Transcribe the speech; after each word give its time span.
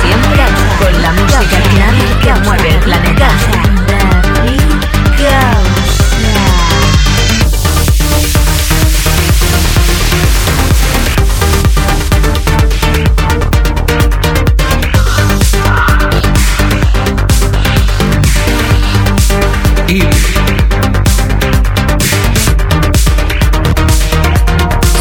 Siempre 0.00 0.44
con 0.78 1.02
la 1.02 1.12
música 1.12 1.40
que 2.22 2.34
mueve 2.44 2.70
el 2.70 2.80
planeta. 2.80 3.28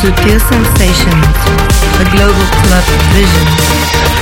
Sutil 0.06 0.40
Sensations, 0.40 1.26
the 1.98 2.08
global 2.14 2.46
club 2.62 2.84
vision. 3.12 4.15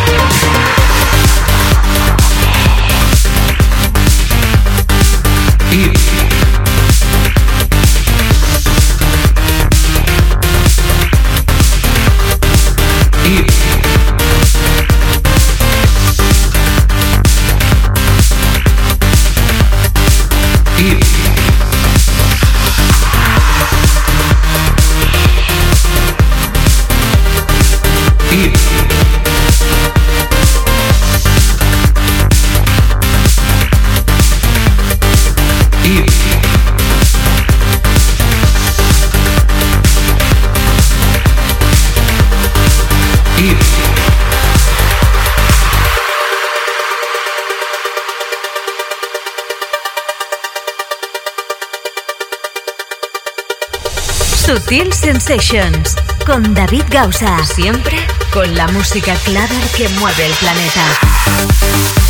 Con 56.26 56.56
David 56.56 56.86
Gausa. 56.90 57.46
Siempre 57.46 57.98
con 58.34 58.56
la 58.56 58.68
música 58.70 59.14
clara 59.24 59.56
que 59.78 59.88
mueve 59.90 60.26
el 60.26 60.34
planeta. 60.34 62.03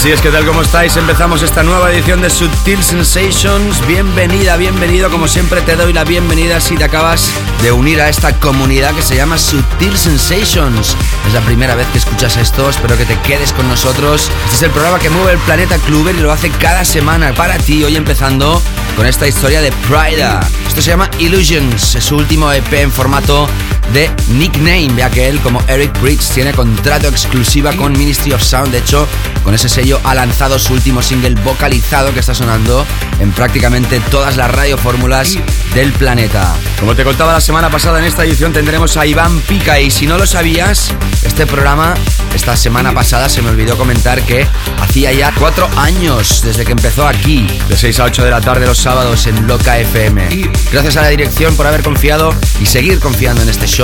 Así 0.00 0.10
es 0.10 0.22
que 0.22 0.30
tal 0.30 0.46
como 0.46 0.62
estáis, 0.62 0.96
empezamos 0.96 1.42
esta 1.42 1.62
nueva 1.62 1.92
edición 1.92 2.22
de 2.22 2.30
Subtil 2.30 2.82
Sensations. 2.82 3.86
Bienvenida, 3.86 4.56
bienvenido. 4.56 5.10
Como 5.10 5.28
siempre 5.28 5.60
te 5.60 5.76
doy 5.76 5.92
la 5.92 6.04
bienvenida 6.04 6.58
si 6.58 6.74
te 6.78 6.84
acabas 6.84 7.30
de 7.60 7.70
unir 7.70 8.00
a 8.00 8.08
esta 8.08 8.34
comunidad 8.40 8.94
que 8.94 9.02
se 9.02 9.14
llama 9.14 9.36
Subtil 9.36 9.94
Sensations. 9.98 10.96
Es 11.26 11.34
la 11.34 11.42
primera 11.42 11.74
vez 11.74 11.86
que 11.88 11.98
escuchas 11.98 12.38
esto, 12.38 12.70
espero 12.70 12.96
que 12.96 13.04
te 13.04 13.18
quedes 13.18 13.52
con 13.52 13.68
nosotros. 13.68 14.30
Este 14.44 14.56
es 14.56 14.62
el 14.62 14.70
programa 14.70 14.98
que 14.98 15.10
mueve 15.10 15.32
el 15.32 15.38
planeta 15.40 15.76
Cluber 15.76 16.16
y 16.16 16.20
lo 16.20 16.32
hace 16.32 16.48
cada 16.48 16.86
semana 16.86 17.34
para 17.34 17.58
ti. 17.58 17.84
Hoy 17.84 17.94
empezando 17.96 18.62
con 18.96 19.04
esta 19.04 19.28
historia 19.28 19.60
de 19.60 19.70
Prida. 19.70 20.40
Esto 20.66 20.80
se 20.80 20.92
llama 20.92 21.10
Illusions, 21.18 21.94
es 21.94 22.04
su 22.04 22.16
último 22.16 22.50
EP 22.50 22.72
en 22.72 22.90
formato 22.90 23.50
de 23.92 24.10
nickname, 24.28 24.92
ya 24.96 25.10
que 25.10 25.28
él, 25.28 25.40
como 25.40 25.62
Eric 25.66 26.00
Briggs, 26.00 26.30
tiene 26.30 26.52
contrato 26.52 27.08
exclusiva 27.08 27.72
con 27.72 27.92
Ministry 27.92 28.32
of 28.32 28.42
Sound. 28.42 28.70
De 28.72 28.78
hecho, 28.78 29.08
con 29.42 29.54
ese 29.54 29.68
sello 29.68 30.00
ha 30.04 30.14
lanzado 30.14 30.58
su 30.58 30.72
último 30.72 31.02
single 31.02 31.34
vocalizado 31.42 32.12
que 32.14 32.20
está 32.20 32.34
sonando 32.34 32.86
en 33.18 33.32
prácticamente 33.32 34.00
todas 34.10 34.36
las 34.36 34.50
radiofórmulas 34.50 35.36
del 35.74 35.92
planeta. 35.92 36.54
Como 36.78 36.94
te 36.94 37.04
contaba 37.04 37.32
la 37.32 37.40
semana 37.40 37.70
pasada, 37.70 37.98
en 37.98 38.04
esta 38.04 38.24
edición 38.24 38.52
tendremos 38.52 38.96
a 38.96 39.06
Iván 39.06 39.40
Pica 39.40 39.80
y 39.80 39.90
si 39.90 40.06
no 40.06 40.18
lo 40.18 40.26
sabías, 40.26 40.92
este 41.24 41.46
programa, 41.46 41.94
esta 42.34 42.56
semana 42.56 42.92
pasada 42.92 43.28
se 43.28 43.42
me 43.42 43.50
olvidó 43.50 43.76
comentar 43.76 44.22
que 44.22 44.46
hacía 44.80 45.12
ya 45.12 45.32
cuatro 45.34 45.68
años 45.76 46.42
desde 46.42 46.64
que 46.64 46.72
empezó 46.72 47.06
aquí, 47.06 47.46
de 47.68 47.76
6 47.76 48.00
a 48.00 48.04
8 48.04 48.24
de 48.24 48.30
la 48.30 48.40
tarde 48.40 48.66
los 48.66 48.78
sábados 48.78 49.26
en 49.26 49.46
Loca 49.46 49.78
FM. 49.78 50.50
Gracias 50.72 50.96
a 50.96 51.02
la 51.02 51.08
dirección 51.08 51.56
por 51.56 51.66
haber 51.66 51.82
confiado 51.82 52.34
y 52.60 52.66
seguir 52.66 53.00
confiando 53.00 53.42
en 53.42 53.48
este 53.48 53.66
show 53.66 53.79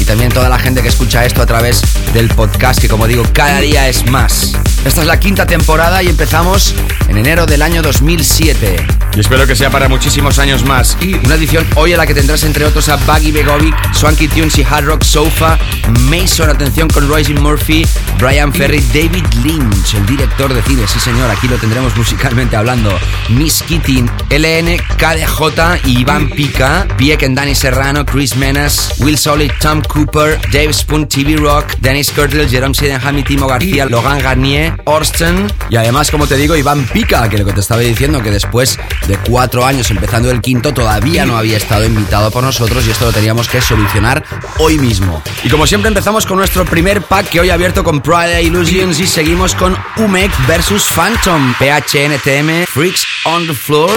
y 0.00 0.06
también 0.06 0.32
toda 0.32 0.48
la 0.48 0.58
gente 0.58 0.80
que 0.80 0.88
escucha 0.88 1.26
esto 1.26 1.42
a 1.42 1.46
través 1.46 1.82
del 2.14 2.28
podcast 2.30 2.80
que 2.80 2.88
como 2.88 3.06
digo 3.06 3.24
cada 3.34 3.60
día 3.60 3.88
es 3.88 4.10
más. 4.10 4.54
Esta 4.86 5.02
es 5.02 5.06
la 5.06 5.20
quinta 5.20 5.46
temporada 5.46 6.02
y 6.02 6.08
empezamos 6.08 6.74
en 7.08 7.18
enero 7.18 7.44
del 7.44 7.60
año 7.60 7.82
2007. 7.82 8.86
Y 9.16 9.20
espero 9.20 9.46
que 9.46 9.54
sea 9.54 9.70
para 9.70 9.88
muchísimos 9.88 10.38
años 10.38 10.64
más. 10.64 10.96
Y 11.00 11.14
una 11.14 11.36
edición 11.36 11.66
hoy 11.76 11.92
a 11.92 11.96
la 11.96 12.06
que 12.06 12.14
tendrás 12.14 12.42
entre 12.44 12.64
otros 12.64 12.88
a 12.88 12.96
Baggy 12.96 13.32
Begovic, 13.32 13.74
Swanky 13.92 14.28
Tunes 14.28 14.58
y 14.58 14.62
Hard 14.62 14.86
Rock 14.86 15.04
Sofa, 15.04 15.58
Mason, 16.00 16.50
atención 16.50 16.88
con 16.88 17.08
Royce 17.08 17.32
Murphy, 17.34 17.86
Brian 18.18 18.52
Ferry, 18.52 18.80
David 18.92 19.24
Lynch, 19.42 19.94
el 19.94 20.06
director 20.06 20.52
de 20.52 20.62
cine, 20.62 20.86
sí 20.86 20.98
señor, 20.98 21.30
aquí 21.30 21.48
lo 21.48 21.56
tendremos 21.56 21.96
musicalmente 21.96 22.56
hablando, 22.56 22.98
Miss 23.28 23.62
Keating, 23.62 24.10
LN, 24.30 24.76
KDJ, 24.96 25.86
Iván 25.86 26.28
Pica, 26.30 26.86
Pieck 26.96 27.22
and 27.22 27.36
Danny 27.36 27.54
Serrano, 27.54 28.04
Chris 28.04 28.36
Menas, 28.36 28.94
Will 28.98 29.16
Tom 29.60 29.82
Cooper, 29.82 30.38
Dave 30.52 30.72
Spoon, 30.72 31.08
TV 31.08 31.36
Rock, 31.36 31.74
Dennis 31.80 32.12
Kurtle, 32.12 32.48
Jerome 32.48 32.74
Sydenham 32.74 33.18
y 33.18 33.24
Timo 33.24 33.48
García, 33.48 33.84
Logan 33.84 34.20
Garnier, 34.20 34.80
Orsten 34.84 35.52
y 35.68 35.76
además, 35.76 36.10
como 36.10 36.26
te 36.28 36.36
digo, 36.36 36.54
Iván 36.54 36.84
Pica, 36.86 37.28
que 37.28 37.38
lo 37.38 37.44
que 37.44 37.52
te 37.52 37.60
estaba 37.60 37.80
diciendo, 37.80 38.22
que 38.22 38.30
después 38.30 38.78
de 39.08 39.18
cuatro 39.28 39.66
años 39.66 39.90
empezando 39.90 40.30
el 40.30 40.40
quinto 40.40 40.72
todavía 40.72 41.26
no 41.26 41.36
había 41.36 41.56
estado 41.56 41.84
invitado 41.84 42.30
por 42.30 42.44
nosotros 42.44 42.86
y 42.86 42.90
esto 42.90 43.06
lo 43.06 43.12
teníamos 43.12 43.48
que 43.48 43.60
solucionar 43.60 44.24
hoy 44.58 44.78
mismo. 44.78 45.22
Y 45.42 45.48
como 45.48 45.66
siempre 45.66 45.88
empezamos 45.88 46.26
con 46.26 46.38
nuestro 46.38 46.64
primer 46.64 47.02
pack 47.02 47.28
que 47.30 47.40
hoy 47.40 47.50
ha 47.50 47.54
abierto 47.54 47.82
con 47.82 48.00
Pride 48.00 48.40
Illusions 48.42 49.00
y 49.00 49.06
seguimos 49.06 49.54
con 49.56 49.76
Umek 49.96 50.30
versus 50.46 50.84
Phantom, 50.84 51.54
PHNTM, 51.58 52.66
Freaks 52.66 53.04
on 53.24 53.46
the 53.48 53.54
Floor. 53.54 53.90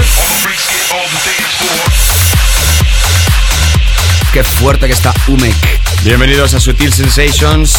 Qué 4.32 4.44
fuerte 4.44 4.88
que 4.88 4.94
está 4.94 5.14
Umek. 5.28 5.56
Bienvenidos 6.04 6.54
a 6.54 6.60
Sutil 6.60 6.94
Sensations. 6.94 7.74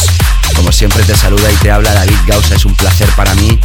Como 0.55 0.71
siempre 0.71 1.03
te 1.03 1.15
saluda 1.15 1.51
y 1.51 1.55
te 1.55 1.71
habla 1.71 1.93
David 1.93 2.17
Gausa. 2.27 2.55
Es 2.55 2.65
un 2.65 2.75
placer 2.75 3.07
para 3.15 3.33
mí 3.35 3.57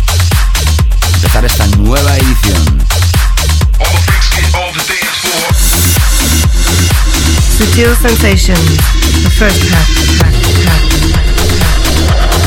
empezar 1.17 1.45
esta 1.45 1.67
nueva 1.79 2.17
edición. 2.17 2.87
Sutil 7.59 7.97
Sensations, 7.97 8.77
the 9.23 9.31
first 9.31 9.71
half, 9.71 9.89
half, 10.21 10.35
half. 10.67 12.44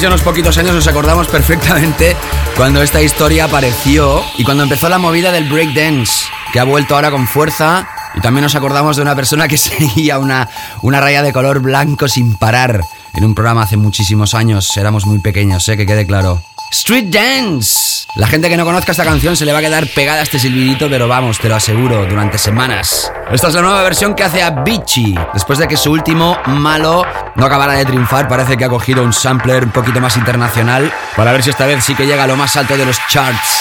Ya 0.00 0.08
unos 0.08 0.22
poquitos 0.22 0.56
años 0.56 0.74
nos 0.74 0.86
acordamos 0.86 1.26
perfectamente 1.28 2.16
cuando 2.56 2.80
esta 2.80 3.02
historia 3.02 3.44
apareció 3.44 4.22
y 4.38 4.44
cuando 4.44 4.62
empezó 4.62 4.88
la 4.88 4.98
movida 4.98 5.30
del 5.30 5.50
breakdance, 5.50 6.26
que 6.52 6.60
ha 6.60 6.64
vuelto 6.64 6.94
ahora 6.94 7.10
con 7.10 7.26
fuerza. 7.26 7.86
Y 8.14 8.20
también 8.20 8.42
nos 8.44 8.54
acordamos 8.54 8.96
de 8.96 9.02
una 9.02 9.14
persona 9.14 9.46
que 9.46 9.58
seguía 9.58 10.18
una, 10.18 10.48
una 10.80 11.00
raya 11.00 11.22
de 11.22 11.32
color 11.34 11.60
blanco 11.60 12.08
sin 12.08 12.34
parar 12.34 12.82
en 13.12 13.24
un 13.24 13.34
programa 13.34 13.62
hace 13.62 13.76
muchísimos 13.76 14.34
años. 14.34 14.74
Éramos 14.76 15.04
muy 15.04 15.18
pequeños, 15.18 15.68
¿eh? 15.68 15.76
que 15.76 15.84
quede 15.84 16.06
claro. 16.06 16.42
Street 16.70 17.06
Dance. 17.06 18.06
La 18.14 18.28
gente 18.28 18.48
que 18.48 18.56
no 18.56 18.64
conozca 18.64 18.92
esta 18.92 19.04
canción 19.04 19.36
se 19.36 19.44
le 19.44 19.52
va 19.52 19.58
a 19.58 19.62
quedar 19.62 19.88
pegada 19.88 20.20
a 20.20 20.22
este 20.22 20.38
silbidito, 20.38 20.88
pero 20.88 21.08
vamos, 21.08 21.38
te 21.38 21.48
lo 21.48 21.56
aseguro, 21.56 22.06
durante 22.06 22.38
semanas. 22.38 23.10
Esta 23.32 23.48
es 23.48 23.54
la 23.54 23.62
nueva 23.62 23.82
versión 23.82 24.14
que 24.14 24.22
hace 24.22 24.40
a 24.40 24.50
Beachy. 24.50 25.16
Después 25.34 25.58
de 25.58 25.66
que 25.66 25.76
su 25.76 25.90
último 25.90 26.38
malo 26.46 27.04
no 27.34 27.44
acabara 27.44 27.72
de 27.74 27.84
triunfar, 27.84 28.28
parece 28.28 28.56
que 28.56 28.64
ha 28.64 28.68
cogido 28.68 29.02
un 29.02 29.12
sampler 29.12 29.64
un 29.64 29.72
poquito 29.72 30.00
más 30.00 30.16
internacional 30.16 30.92
para 31.16 31.32
ver 31.32 31.42
si 31.42 31.50
esta 31.50 31.66
vez 31.66 31.84
sí 31.84 31.94
que 31.96 32.06
llega 32.06 32.22
a 32.22 32.28
lo 32.28 32.36
más 32.36 32.56
alto 32.56 32.76
de 32.76 32.86
los 32.86 32.98
charts. 33.08 33.60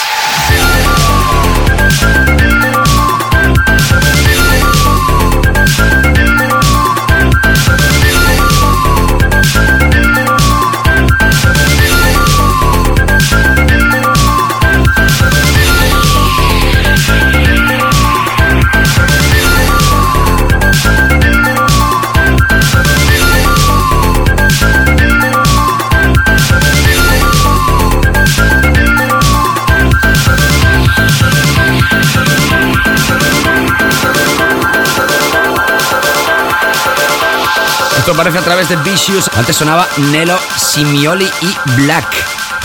Aparece 38.19 38.39
a 38.39 38.43
través 38.43 38.67
de 38.67 38.75
Vicious. 38.77 39.29
Antes 39.37 39.55
sonaba 39.55 39.87
Nelo, 40.11 40.37
Simioli 40.57 41.29
y 41.41 41.55
Black. 41.77 42.05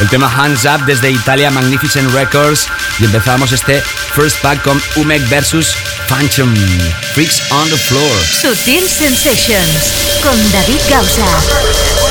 El 0.01 0.09
tema 0.09 0.27
Hands 0.27 0.65
Up 0.65 0.85
desde 0.85 1.13
Italia, 1.13 1.49
Magnificent 1.53 2.13
Records. 2.13 2.67
Y 2.99 3.05
empezamos 3.05 3.53
este 3.53 3.81
first 4.17 4.43
pack 4.43 4.61
con 4.63 4.83
Umek 4.97 5.23
versus 5.29 5.77
Phantom. 6.09 6.53
Freaks 7.13 7.41
on 7.53 7.71
the 7.71 7.77
Floor. 7.77 8.25
Sutil 8.27 8.89
Sensations 8.89 9.93
con 10.21 10.37
David 10.51 10.81
Gausa. 10.91 12.04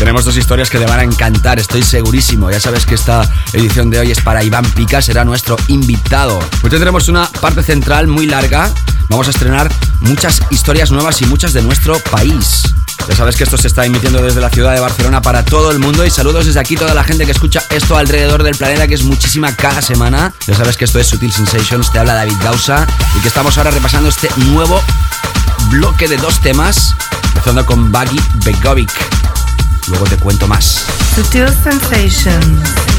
Tenemos 0.00 0.24
dos 0.24 0.36
historias 0.36 0.68
que 0.68 0.80
le 0.80 0.86
van 0.86 0.98
a 0.98 1.04
encantar, 1.04 1.60
estoy 1.60 1.84
segurísimo. 1.84 2.50
Ya 2.50 2.58
sabes 2.58 2.86
que 2.86 2.96
esta 2.96 3.22
edición 3.52 3.88
de 3.88 4.00
hoy 4.00 4.10
es 4.10 4.20
para 4.20 4.42
Iván 4.42 4.64
Pica, 4.72 5.00
será 5.00 5.24
nuestro 5.24 5.56
invitado. 5.68 6.40
Hoy 6.62 6.70
tendremos 6.70 7.08
una 7.08 7.30
parte 7.40 7.62
central 7.62 8.08
muy 8.08 8.26
larga. 8.26 8.72
Vamos 9.08 9.28
a 9.28 9.30
estrenar 9.30 9.70
muchas 10.00 10.42
historias 10.50 10.90
nuevas 10.90 11.22
y 11.22 11.26
muchas 11.26 11.52
de 11.52 11.62
nuestro 11.62 12.00
país. 12.00 12.75
Ya 13.08 13.14
sabes 13.14 13.36
que 13.36 13.44
esto 13.44 13.56
se 13.56 13.68
está 13.68 13.84
emitiendo 13.84 14.20
desde 14.20 14.40
la 14.40 14.50
ciudad 14.50 14.74
de 14.74 14.80
Barcelona 14.80 15.22
para 15.22 15.44
todo 15.44 15.70
el 15.70 15.78
mundo 15.78 16.04
y 16.04 16.10
saludos 16.10 16.46
desde 16.46 16.58
aquí 16.58 16.76
toda 16.76 16.92
la 16.92 17.04
gente 17.04 17.24
que 17.24 17.30
escucha 17.30 17.62
esto 17.70 17.96
alrededor 17.96 18.42
del 18.42 18.56
planeta, 18.56 18.88
que 18.88 18.94
es 18.94 19.04
muchísima 19.04 19.54
cada 19.54 19.80
semana. 19.80 20.32
Ya 20.46 20.54
sabes 20.54 20.76
que 20.76 20.84
esto 20.84 20.98
es 20.98 21.06
Sutil 21.06 21.32
Sensations, 21.32 21.92
te 21.92 21.98
habla 22.00 22.14
David 22.14 22.36
Gausa 22.42 22.86
y 23.16 23.20
que 23.20 23.28
estamos 23.28 23.56
ahora 23.58 23.70
repasando 23.70 24.08
este 24.08 24.28
nuevo 24.36 24.82
bloque 25.70 26.08
de 26.08 26.16
dos 26.16 26.40
temas, 26.40 26.94
empezando 27.28 27.64
con 27.64 27.92
Baggy 27.92 28.20
Begovic. 28.44 28.90
Luego 29.88 30.04
te 30.06 30.16
cuento 30.16 30.48
más. 30.48 30.84
Sutil 31.14 31.48
Sensations. 31.62 32.95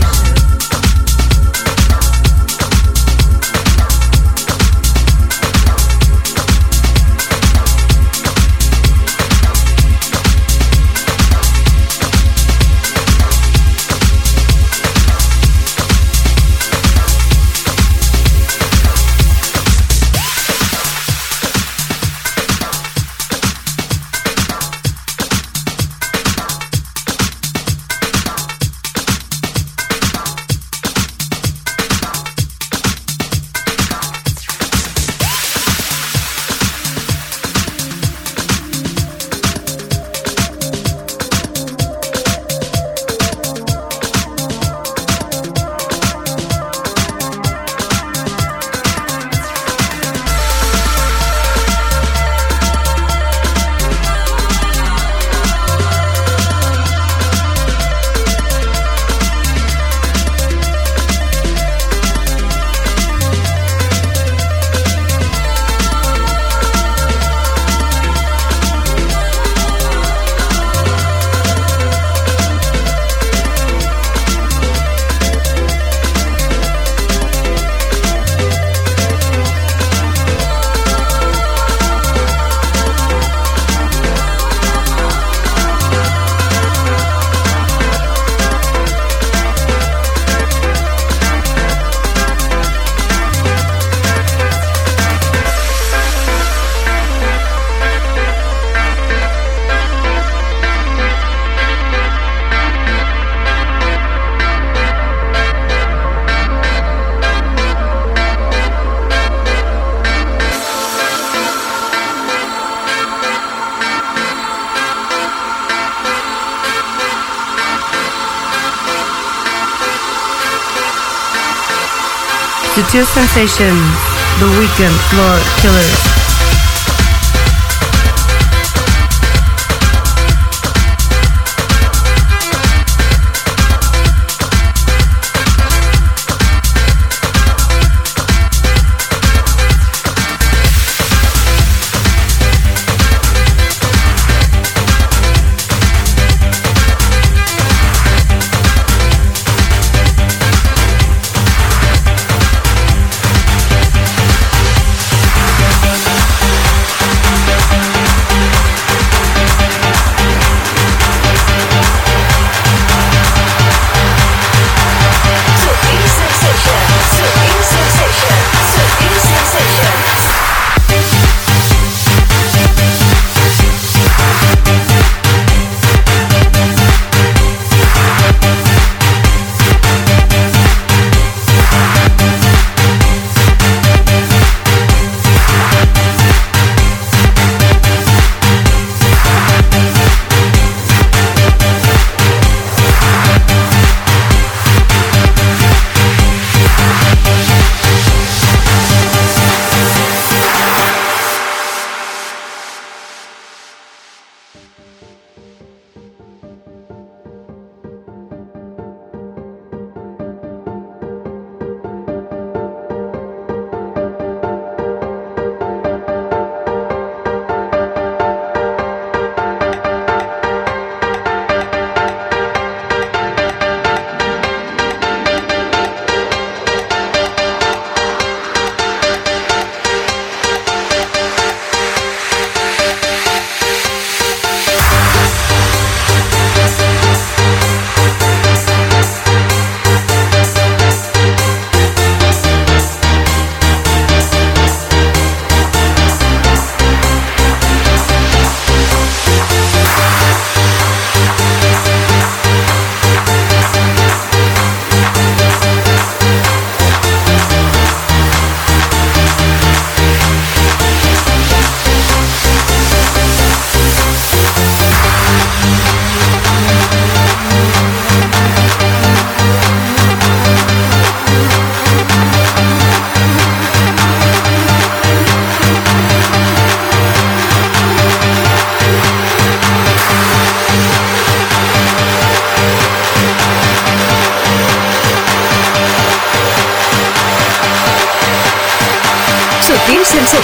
Sutil 122.98 123.06
Sensations, 123.06 124.00
The 124.40 124.48
Weekend 124.58 124.96
Floor 125.12 125.38
Killers. 125.62 126.17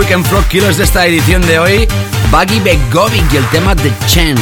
Weekend 0.00 0.24
Frog 0.24 0.46
Killers 0.48 0.78
de 0.78 0.84
esta 0.84 1.06
edición 1.06 1.42
de 1.42 1.58
hoy. 1.58 1.86
Buggy 2.30 2.58
Begovic 2.60 3.30
y 3.34 3.36
el 3.36 3.46
tema 3.50 3.76
The 3.76 3.92
Chant 4.06 4.40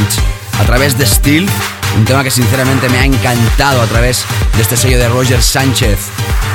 a 0.61 0.63
través 0.63 0.97
de 0.97 1.05
Steel. 1.05 1.49
Un 1.97 2.05
tema 2.05 2.23
que 2.23 2.31
sinceramente 2.31 2.89
me 2.89 2.99
ha 2.99 3.05
encantado 3.05 3.83
a 3.83 3.87
través 3.87 4.25
de 4.55 4.63
este 4.63 4.77
sello 4.77 4.99
de 4.99 5.09
Roger 5.09 5.43
Sánchez. 5.43 5.99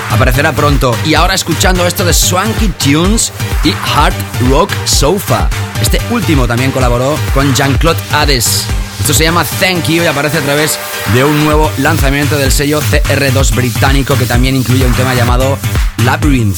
Aparecerá 0.10 0.54
pronto. 0.54 0.96
Y 1.06 1.16
ahora 1.16 1.34
escuchando 1.34 1.86
esto 1.86 2.06
de 2.06 2.14
Swanky 2.14 2.70
Tunes 2.70 3.34
y 3.66 3.74
Hard 3.94 4.14
Rock 4.50 4.72
Sofa. 4.86 5.50
Este 5.82 6.00
último 6.10 6.48
también 6.48 6.72
colaboró 6.72 7.18
con 7.34 7.54
Jean-Claude 7.54 8.00
Hades. 8.14 8.64
Esto 9.02 9.14
se 9.14 9.26
llama 9.26 9.44
Thank 9.60 9.86
You 9.90 10.04
y 10.04 10.08
aparece 10.08 10.38
a 10.38 10.42
través 10.42 10.80
de 11.14 11.26
un 11.26 11.44
nuevo 11.44 11.70
lanzamiento 11.80 12.38
del 12.38 12.54
sello 12.54 12.82
CR2 12.82 13.54
británico 13.54 14.16
que 14.18 14.26
también 14.26 14.56
incluye 14.56 14.86
un 14.86 14.94
tema 14.94 15.14
llamado 15.14 15.58
Labyrinth. 16.06 16.58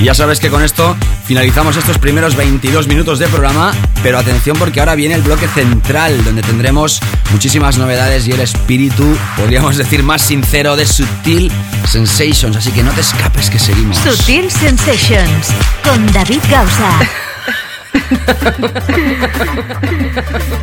Y 0.00 0.04
ya 0.04 0.14
sabes 0.14 0.40
que 0.40 0.50
con 0.50 0.64
esto 0.64 0.96
finalizamos 1.24 1.76
estos 1.76 1.98
primeros 1.98 2.36
22 2.36 2.86
minutos 2.86 3.18
de 3.18 3.28
programa, 3.28 3.72
pero 4.02 4.18
atención 4.18 4.56
porque 4.58 4.80
ahora 4.80 4.94
viene 4.94 5.14
el 5.14 5.22
bloque 5.22 5.48
central 5.48 6.22
donde 6.24 6.42
tendremos 6.42 7.00
muchísimas 7.32 7.78
novedades 7.78 8.26
y 8.28 8.32
el 8.32 8.40
espíritu, 8.40 9.16
podríamos 9.36 9.76
decir, 9.76 10.02
más 10.02 10.22
sincero 10.22 10.76
de 10.76 10.86
Sutil 10.86 11.50
Sensations, 11.88 12.56
así 12.56 12.70
que 12.72 12.82
no 12.82 12.92
te 12.92 13.00
escapes 13.00 13.50
que 13.50 13.58
seguimos. 13.58 13.98
Sutil 13.98 14.50
Sensations 14.50 15.48
con 15.82 16.06
David 16.12 16.40
Gausa. 16.50 16.90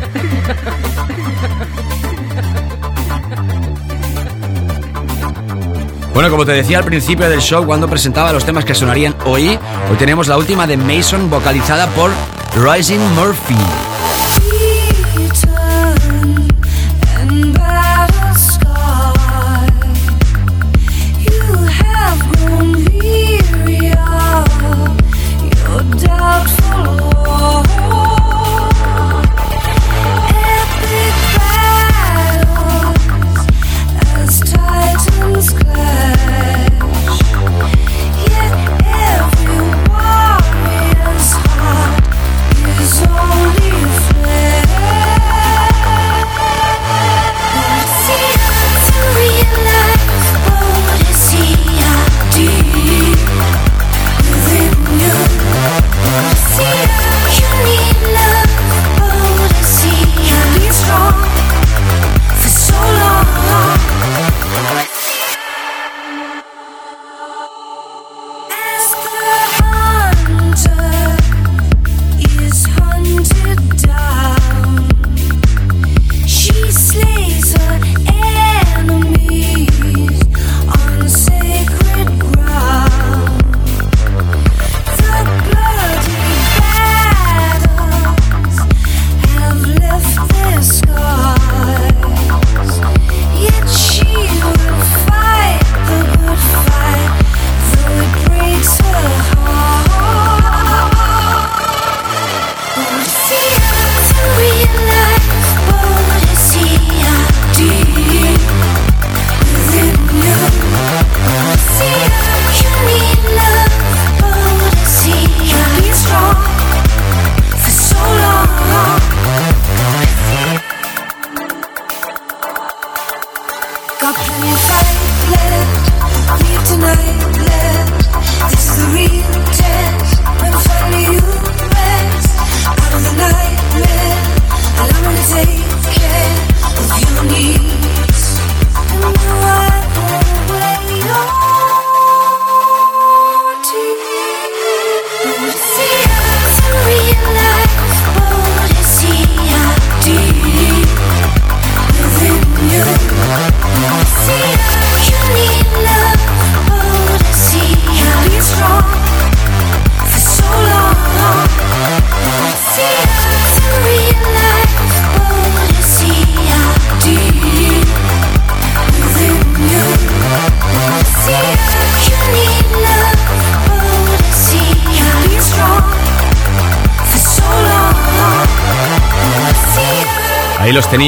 Bueno, 6.14 6.28
como 6.30 6.44
te 6.44 6.52
decía 6.52 6.78
al 6.78 6.84
principio 6.84 7.28
del 7.28 7.40
show, 7.40 7.64
cuando 7.64 7.88
presentaba 7.88 8.32
los 8.32 8.44
temas 8.44 8.66
que 8.66 8.74
sonarían 8.74 9.16
hoy, 9.24 9.58
hoy 9.90 9.96
tenemos 9.98 10.28
la 10.28 10.36
última 10.36 10.66
de 10.66 10.76
Mason 10.76 11.30
vocalizada 11.30 11.86
por 11.88 12.10
Rising 12.54 13.00
Murphy. 13.14 13.91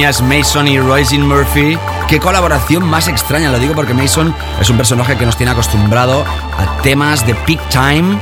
Mason 0.04 0.68
y 0.68 0.78
Royce 0.78 1.18
Murphy. 1.18 1.78
Qué 2.08 2.20
colaboración 2.20 2.84
más 2.84 3.08
extraña, 3.08 3.50
lo 3.50 3.58
digo 3.58 3.74
porque 3.74 3.94
Mason 3.94 4.34
es 4.60 4.68
un 4.68 4.76
personaje 4.76 5.16
que 5.16 5.24
nos 5.24 5.38
tiene 5.38 5.52
acostumbrado 5.52 6.26
a 6.58 6.82
temas 6.82 7.26
de 7.26 7.34
peak 7.34 7.58
time. 7.70 8.18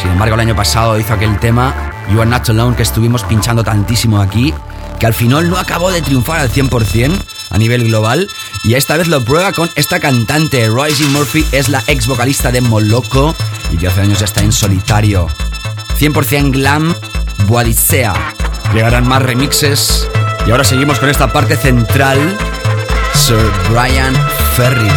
Sin 0.00 0.12
embargo, 0.12 0.36
el 0.36 0.40
año 0.40 0.54
pasado 0.54 0.96
hizo 0.96 1.12
aquel 1.12 1.36
tema 1.40 1.74
You 2.12 2.20
Are 2.20 2.30
Not 2.30 2.48
Alone 2.50 2.76
que 2.76 2.84
estuvimos 2.84 3.24
pinchando 3.24 3.64
tantísimo 3.64 4.20
aquí, 4.20 4.54
que 5.00 5.06
al 5.06 5.14
final 5.14 5.50
no 5.50 5.58
acabó 5.58 5.90
de 5.90 6.00
triunfar 6.00 6.38
al 6.38 6.50
100% 6.50 7.10
a 7.50 7.58
nivel 7.58 7.84
global. 7.88 8.28
Y 8.62 8.74
esta 8.74 8.96
vez 8.96 9.08
lo 9.08 9.24
prueba 9.24 9.52
con 9.52 9.68
esta 9.74 9.98
cantante. 9.98 10.68
Royce 10.68 11.04
Murphy 11.06 11.44
es 11.50 11.68
la 11.68 11.82
ex 11.88 12.06
vocalista 12.06 12.52
de 12.52 12.60
Moloco 12.60 13.34
y 13.72 13.78
que 13.78 13.88
hace 13.88 14.02
años 14.02 14.20
ya 14.20 14.26
está 14.26 14.42
en 14.42 14.52
solitario. 14.52 15.26
100% 15.98 16.52
glam, 16.52 16.94
Boadicea. 17.48 18.14
Llegarán 18.72 19.08
más 19.08 19.22
remixes. 19.22 20.08
Y 20.48 20.50
ahora 20.50 20.64
seguimos 20.64 20.98
con 20.98 21.10
esta 21.10 21.30
parte 21.30 21.58
central. 21.58 22.18
Sir 23.12 23.36
Brian 23.68 24.14
Ferry. 24.56 24.88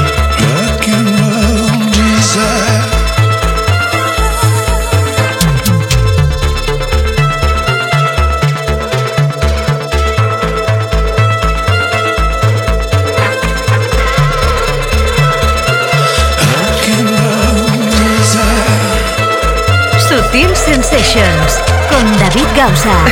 Sutil 19.99 20.55
Sensations 20.55 21.59
con 21.89 22.17
David 22.19 22.47
Gausa. 22.55 23.03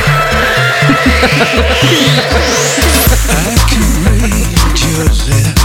I 3.30 3.54
can 3.68 3.84
read 4.22 4.80
your 4.80 5.04
lips. 5.04 5.59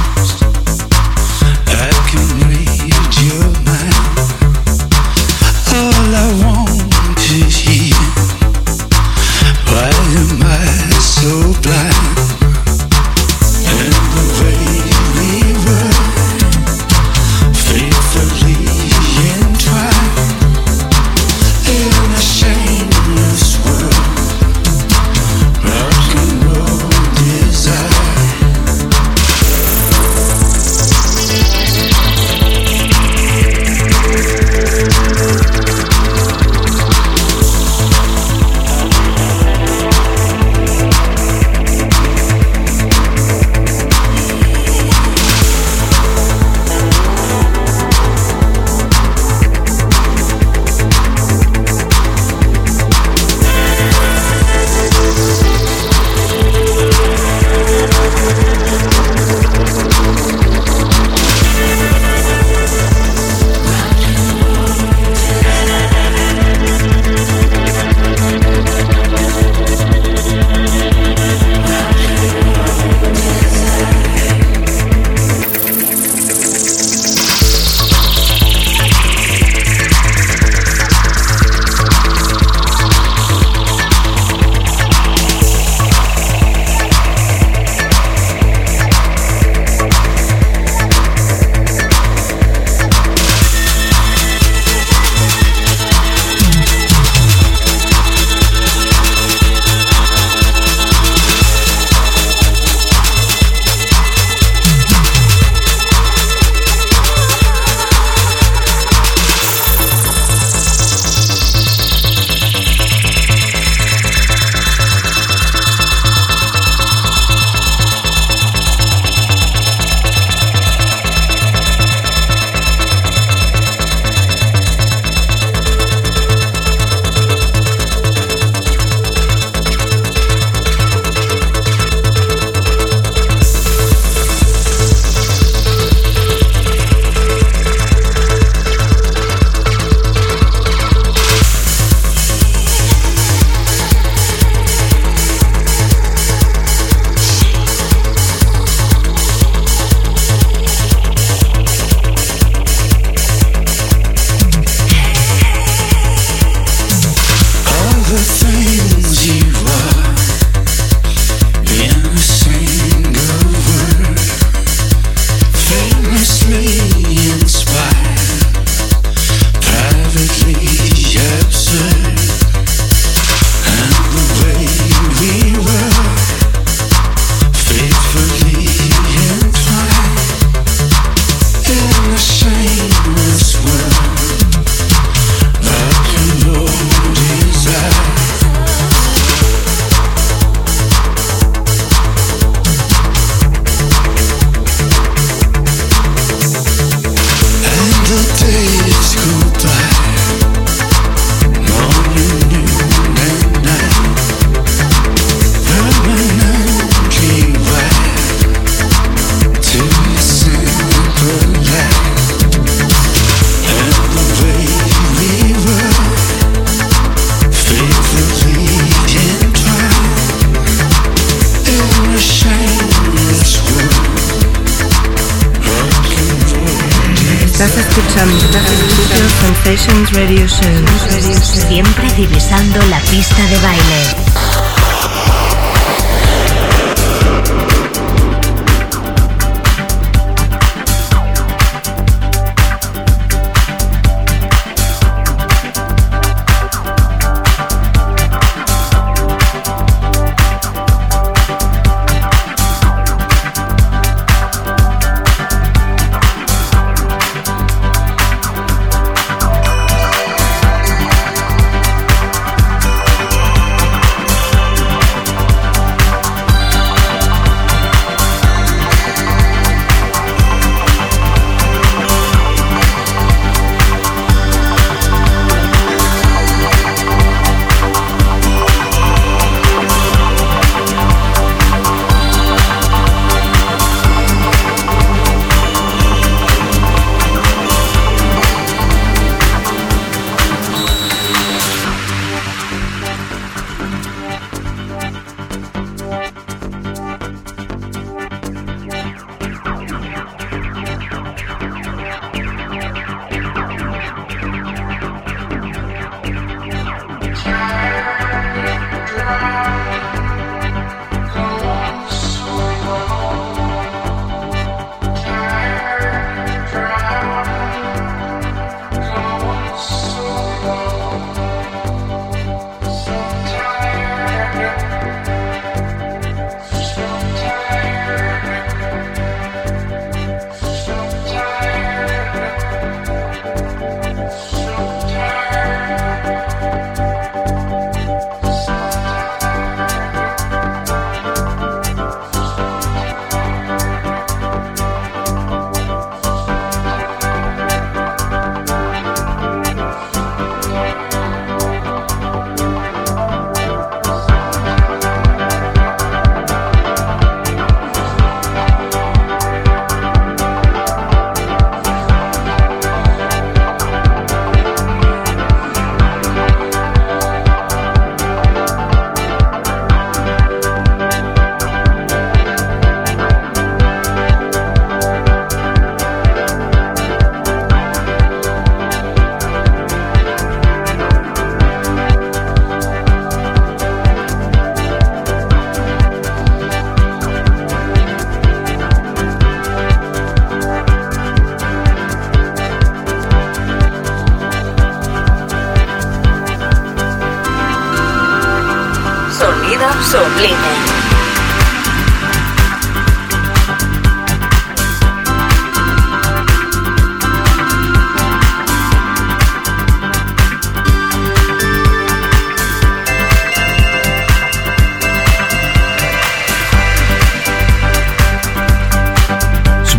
Siempre 231.43 232.11
divisando 232.15 232.81
la 232.87 232.99
pista 233.01 233.45
de 233.45 233.57
baile. 233.59 235.34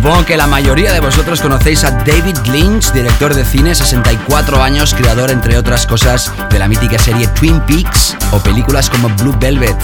Supongo 0.07 0.25
que 0.25 0.37
la 0.37 0.47
mayoría 0.47 0.93
de 0.93 1.01
vosotros 1.01 1.41
conocéis 1.41 1.83
a 1.83 1.91
David 1.91 2.37
Lynch, 2.49 2.93
director 2.93 3.35
de 3.35 3.43
cine, 3.43 3.75
64 3.75 4.63
años, 4.63 4.93
creador, 4.93 5.31
entre 5.31 5.57
otras 5.57 5.85
cosas, 5.85 6.31
de 6.49 6.57
la 6.59 6.69
mítica 6.69 6.97
serie 6.97 7.27
Twin 7.27 7.59
Peaks 7.67 8.15
o 8.31 8.39
películas 8.39 8.89
como 8.89 9.09
Blue 9.09 9.35
Velvet. 9.37 9.75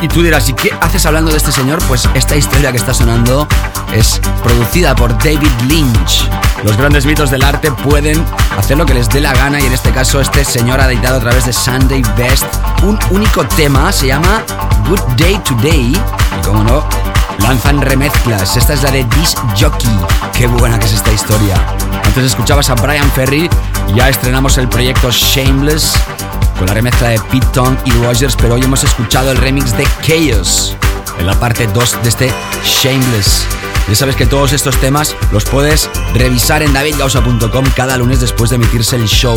Y 0.00 0.08
tú 0.08 0.22
dirás, 0.22 0.48
¿y 0.48 0.54
qué 0.54 0.72
haces 0.80 1.04
hablando 1.04 1.30
de 1.30 1.36
este 1.36 1.52
señor? 1.52 1.78
Pues 1.88 2.08
esta 2.14 2.36
historia 2.36 2.70
que 2.70 2.78
está 2.78 2.94
sonando 2.94 3.46
es 3.92 4.18
producida 4.42 4.94
por 4.94 5.12
David 5.18 5.52
Lynch. 5.68 6.26
Los 6.64 6.78
grandes 6.78 7.04
mitos 7.04 7.30
del 7.30 7.44
arte 7.44 7.70
pueden 7.70 8.24
hacer 8.56 8.78
lo 8.78 8.86
que 8.86 8.94
les 8.94 9.10
dé 9.10 9.20
la 9.20 9.34
gana 9.34 9.60
y 9.60 9.66
en 9.66 9.74
este 9.74 9.90
caso 9.90 10.22
este 10.22 10.42
señor 10.46 10.80
ha 10.80 10.90
editado 10.90 11.18
a 11.18 11.20
través 11.20 11.44
de 11.44 11.52
Sunday 11.52 12.02
Best 12.16 12.46
un 12.82 12.98
único 13.10 13.44
tema, 13.44 13.92
se 13.92 14.06
llama 14.06 14.42
Good 14.88 15.02
Day 15.18 15.38
Today 15.46 15.92
y 15.92 16.46
como 16.46 16.64
no, 16.64 16.88
lanzan 17.40 17.80
remezclas. 17.80 18.56
Esta 18.56 18.74
es 18.74 18.82
la 18.82 18.90
de 18.90 19.04
This 19.04 19.34
Jockey. 19.58 19.90
Qué 20.32 20.46
buena 20.46 20.78
que 20.78 20.86
es 20.86 20.94
esta 20.94 21.12
historia. 21.12 21.56
Antes 22.04 22.24
escuchabas 22.24 22.70
a 22.70 22.74
Brian 22.74 23.10
Ferry, 23.12 23.48
ya 23.94 24.08
estrenamos 24.08 24.58
el 24.58 24.68
proyecto 24.68 25.10
Shameless 25.10 25.94
con 26.58 26.66
la 26.66 26.74
remezcla 26.74 27.08
de 27.08 27.18
Pete 27.30 27.46
Tong 27.52 27.76
y 27.84 27.90
Rogers, 27.92 28.36
pero 28.36 28.54
hoy 28.54 28.62
hemos 28.62 28.82
escuchado 28.82 29.30
el 29.30 29.36
remix 29.36 29.76
de 29.76 29.86
Chaos 30.02 30.76
en 31.18 31.26
la 31.26 31.34
parte 31.38 31.66
2 31.66 32.02
de 32.02 32.08
este 32.08 32.32
Shameless. 32.64 33.46
Ya 33.88 33.94
sabes 33.94 34.16
que 34.16 34.26
todos 34.26 34.52
estos 34.52 34.76
temas 34.78 35.14
los 35.30 35.44
puedes 35.44 35.88
revisar 36.12 36.62
en 36.62 36.72
davidgausa.com 36.72 37.64
cada 37.76 37.96
lunes 37.96 38.20
después 38.20 38.50
de 38.50 38.56
emitirse 38.56 38.96
el 38.96 39.06
show. 39.06 39.36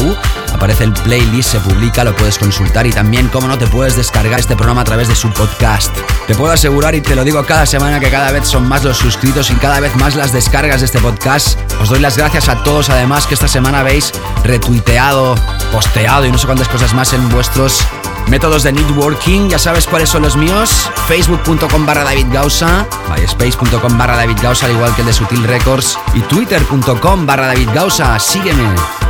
Aparece 0.54 0.86
el 0.86 0.94
playlist, 0.94 1.52
se 1.52 1.60
publica, 1.60 2.04
lo 2.04 2.16
puedes 2.16 2.40
consultar 2.40 2.88
y 2.88 2.92
también, 2.92 3.28
como 3.28 3.48
no, 3.48 3.58
te 3.58 3.68
puedes 3.68 3.96
descargar 3.96 4.40
este 4.40 4.56
programa 4.56 4.82
a 4.82 4.86
través 4.86 5.08
de 5.08 5.16
su 5.16 5.30
podcast. 5.32 5.96
Te 6.26 6.34
puedo 6.34 6.52
asegurar 6.52 6.96
y 6.96 7.02
te 7.02 7.16
lo 7.16 7.24
digo 7.24 7.46
cada 7.46 7.66
semana 7.66 8.00
que 8.00 8.10
cada 8.10 8.32
vez 8.32 8.48
son 8.48 8.68
más 8.68 8.84
los 8.84 8.98
suscritos 8.98 9.52
y 9.52 9.56
cada 9.56 9.80
vez 9.80 9.96
más 9.98 10.16
las 10.16 10.34
descargas 10.34 10.80
de 10.80 10.88
este 10.88 11.00
podcast. 11.00 11.60
Os 11.82 11.90
doy 11.90 12.00
las 12.00 12.18
gracias 12.18 12.50
a 12.50 12.64
todos 12.64 12.90
además 12.90 13.28
que 13.28 13.36
esta 13.36 13.48
semana 13.48 13.82
habéis 13.82 14.12
retuiteado, 14.44 15.36
posteado 15.72 16.26
y 16.26 16.32
no 16.32 16.38
sé 16.38 16.48
cuántas 16.48 16.70
cosas 16.70 16.94
más 16.94 17.14
en 17.14 17.30
vuestros 17.30 17.86
métodos 18.30 18.64
de 18.64 18.72
networking, 18.72 19.50
ya 19.50 19.60
sabes 19.60 19.88
cuáles 19.88 20.10
son 20.10 20.22
los 20.22 20.38
míos. 20.38 20.90
Facebook.com 21.08 21.86
barra 21.86 22.04
David 22.04 22.28
Gausa, 22.32 22.86
MySpace.com 23.10 23.98
barra 23.98 24.16
David 24.16 24.38
Gausa, 24.42 24.68
al 24.68 24.74
igual 24.74 24.94
que 24.96 25.02
el 25.02 25.08
de 25.08 25.14
Sutil 25.14 25.44
Records, 25.44 25.98
y 26.14 26.22
Twitter.com 26.22 27.26
barra 27.26 27.48
David 27.48 27.70
Gausa. 27.74 28.18
Sígueme. 28.20 28.64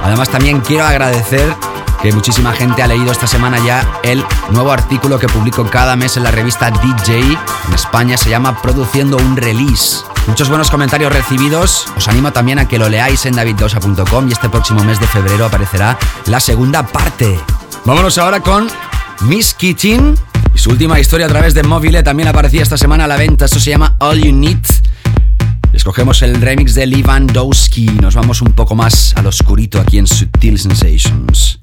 Además, 0.04 0.30
también 0.30 0.62
quiero 0.62 0.86
agradecer 0.86 1.54
que 2.02 2.14
muchísima 2.14 2.54
gente 2.54 2.82
ha 2.82 2.88
leído 2.88 3.12
esta 3.12 3.28
semana 3.28 3.60
ya 3.60 3.86
el 4.04 4.24
nuevo 4.52 4.72
artículo 4.72 5.20
que 5.20 5.28
publico 5.28 5.66
cada 5.66 5.96
mes 5.96 6.16
en 6.16 6.24
la 6.24 6.32
revista 6.32 6.72
DJ. 6.72 7.20
En 7.20 7.74
España 7.74 8.18
se 8.18 8.30
llama 8.30 8.62
Produciendo 8.62 9.18
un 9.18 9.36
Release. 9.36 10.04
Muchos 10.28 10.48
buenos 10.48 10.72
comentarios 10.72 11.12
recibidos. 11.12 11.88
Os 11.98 12.08
animo 12.08 12.32
también 12.32 12.60
a 12.60 12.68
que 12.68 12.80
lo 12.80 12.88
leáis 12.88 13.26
en 13.26 13.36
davidgausa.com 13.36 14.30
y 14.30 14.32
este 14.32 14.50
próximo 14.50 14.84
mes 14.84 15.00
de 15.00 15.08
febrero 15.08 15.46
aparecerá 15.46 15.98
la 16.26 16.40
segunda 16.40 16.84
parte. 16.84 17.40
Vámonos 17.84 18.18
ahora 18.18 18.40
con 18.40 18.70
Miss 19.22 19.54
Kitchen. 19.54 20.16
Y 20.54 20.58
su 20.58 20.70
última 20.70 21.00
historia 21.00 21.26
a 21.26 21.30
través 21.30 21.54
de 21.54 21.64
Mobile 21.64 22.04
también 22.04 22.30
aparecía 22.30 22.62
esta 22.62 22.78
semana 22.78 23.06
a 23.06 23.08
la 23.08 23.18
venta. 23.18 23.46
Esto 23.46 23.60
se 23.60 23.70
llama 23.70 23.96
All 24.00 24.22
You 24.22 24.34
Need. 24.34 24.66
Escogemos 25.74 26.22
el 26.22 26.42
remix 26.42 26.74
de 26.76 26.88
Lewandowski. 26.88 27.86
Nos 27.86 28.16
vamos 28.16 28.42
un 28.42 28.54
poco 28.54 28.76
más 28.76 29.14
al 29.16 29.28
oscurito 29.28 29.80
aquí 29.80 29.98
en 29.98 30.08
Sutil 30.08 30.58
Sensations. 30.58 31.60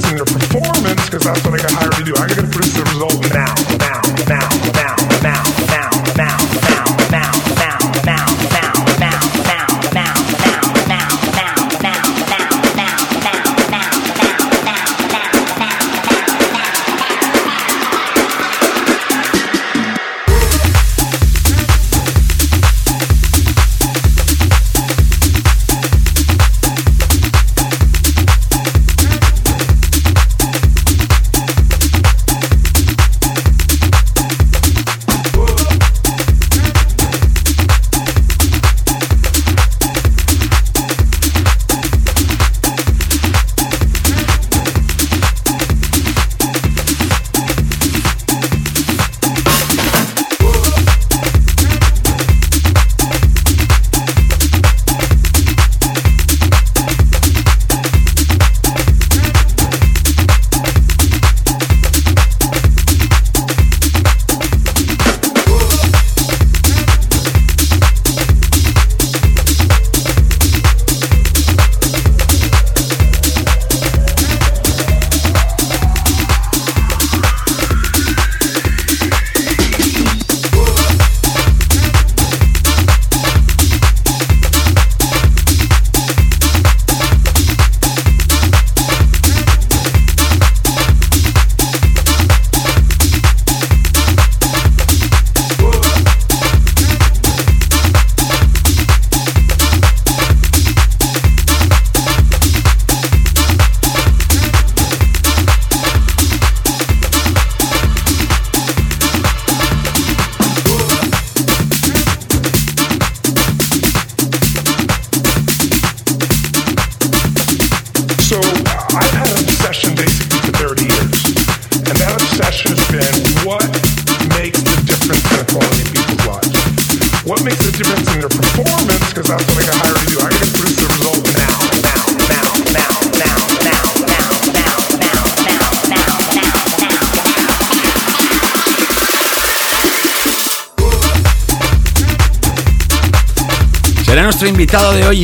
producing 0.00 0.16
their 0.16 0.24
performance 0.24 1.04
because 1.08 1.26
I 1.26 1.32
what 1.48 1.60
I 1.60 1.62
got 1.62 1.72
hired 1.72 1.92
to 1.94 2.04
do. 2.04 2.12
I 2.16 2.28
got 2.28 2.36
to 2.36 2.42
produce 2.42 2.74
the 2.74 2.82
result 2.84 3.18
now, 3.32 3.54
now, 3.78 4.02
now, 4.26 4.48
now, 4.72 4.96
now, 5.22 5.42
now, 5.66 6.14
now. 6.16 6.67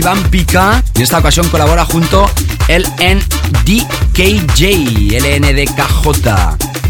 Iván 0.05 0.23
Pica. 0.25 0.85
En 0.97 1.01
esta 1.01 1.17
ocasión 1.17 1.49
colabora 1.49 1.87
junto 1.87 2.31
el 2.69 2.87
NDKJ, 2.99 4.61
LNDKJ. 5.19 6.29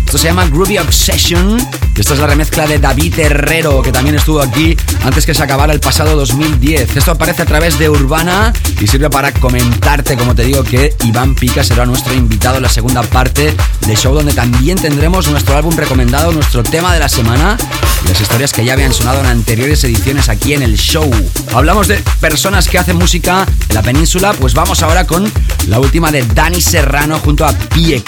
Esto 0.04 0.18
se 0.18 0.26
llama 0.26 0.46
Groovy 0.46 0.78
Obsession 0.78 1.64
esta 2.00 2.14
es 2.14 2.20
la 2.20 2.26
remezcla 2.26 2.66
de 2.66 2.80
David 2.80 3.16
Herrero, 3.20 3.80
que 3.80 3.92
también 3.92 4.16
estuvo 4.16 4.42
aquí 4.42 4.76
antes 5.04 5.24
que 5.24 5.32
se 5.32 5.42
acabara 5.44 5.72
el 5.72 5.78
pasado 5.78 6.16
2010. 6.16 6.96
Esto 6.96 7.12
aparece 7.12 7.42
a 7.42 7.46
través 7.46 7.78
de 7.78 7.88
Urbana 7.88 8.52
y 8.80 8.86
sirve 8.88 9.08
para 9.10 9.30
comentarte, 9.32 10.16
como 10.16 10.34
te 10.34 10.42
digo, 10.42 10.64
que 10.64 10.92
Iván 11.04 11.36
Pica 11.36 11.62
será 11.62 11.86
nuestro 11.86 12.12
invitado 12.12 12.56
en 12.56 12.64
la 12.64 12.68
segunda 12.68 13.02
parte 13.02 13.54
del 13.86 13.96
show, 13.96 14.12
donde 14.12 14.32
también 14.32 14.76
tendremos 14.76 15.28
nuestro 15.28 15.56
álbum 15.56 15.76
recomendado, 15.76 16.32
nuestro 16.32 16.64
tema 16.64 16.92
de 16.92 16.98
la 16.98 17.08
semana 17.08 17.56
y 17.56 17.93
las 18.08 18.20
historias 18.20 18.52
que 18.52 18.64
ya 18.64 18.74
habían 18.74 18.92
sonado 18.92 19.20
en 19.20 19.26
anteriores 19.26 19.82
ediciones 19.84 20.28
aquí 20.28 20.54
en 20.54 20.62
el 20.62 20.76
show. 20.76 21.10
Hablamos 21.54 21.88
de 21.88 22.02
personas 22.20 22.68
que 22.68 22.78
hacen 22.78 22.96
música 22.96 23.46
en 23.68 23.74
la 23.74 23.82
península, 23.82 24.32
pues 24.34 24.54
vamos 24.54 24.82
ahora 24.82 25.06
con 25.06 25.30
la 25.68 25.80
última 25.80 26.10
de 26.10 26.22
Dani 26.22 26.60
Serrano 26.60 27.18
junto 27.18 27.44
a 27.46 27.52
Piek. 27.52 28.04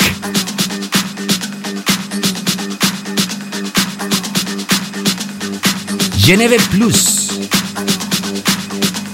Geneve 6.18 6.58
Plus. 6.70 7.38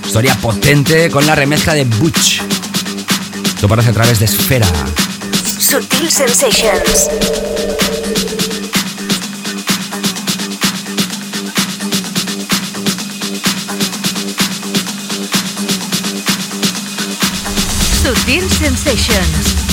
Historia 0.05 0.35
potente 0.37 1.11
con 1.11 1.27
la 1.27 1.35
remezcla 1.35 1.75
de 1.75 1.85
Butch. 1.85 2.41
Esto 3.45 3.67
aparece 3.67 3.91
a 3.91 3.93
través 3.93 4.19
de 4.19 4.25
Esfera. 4.25 4.67
Sutil 5.59 6.11
Sensations. 6.11 7.09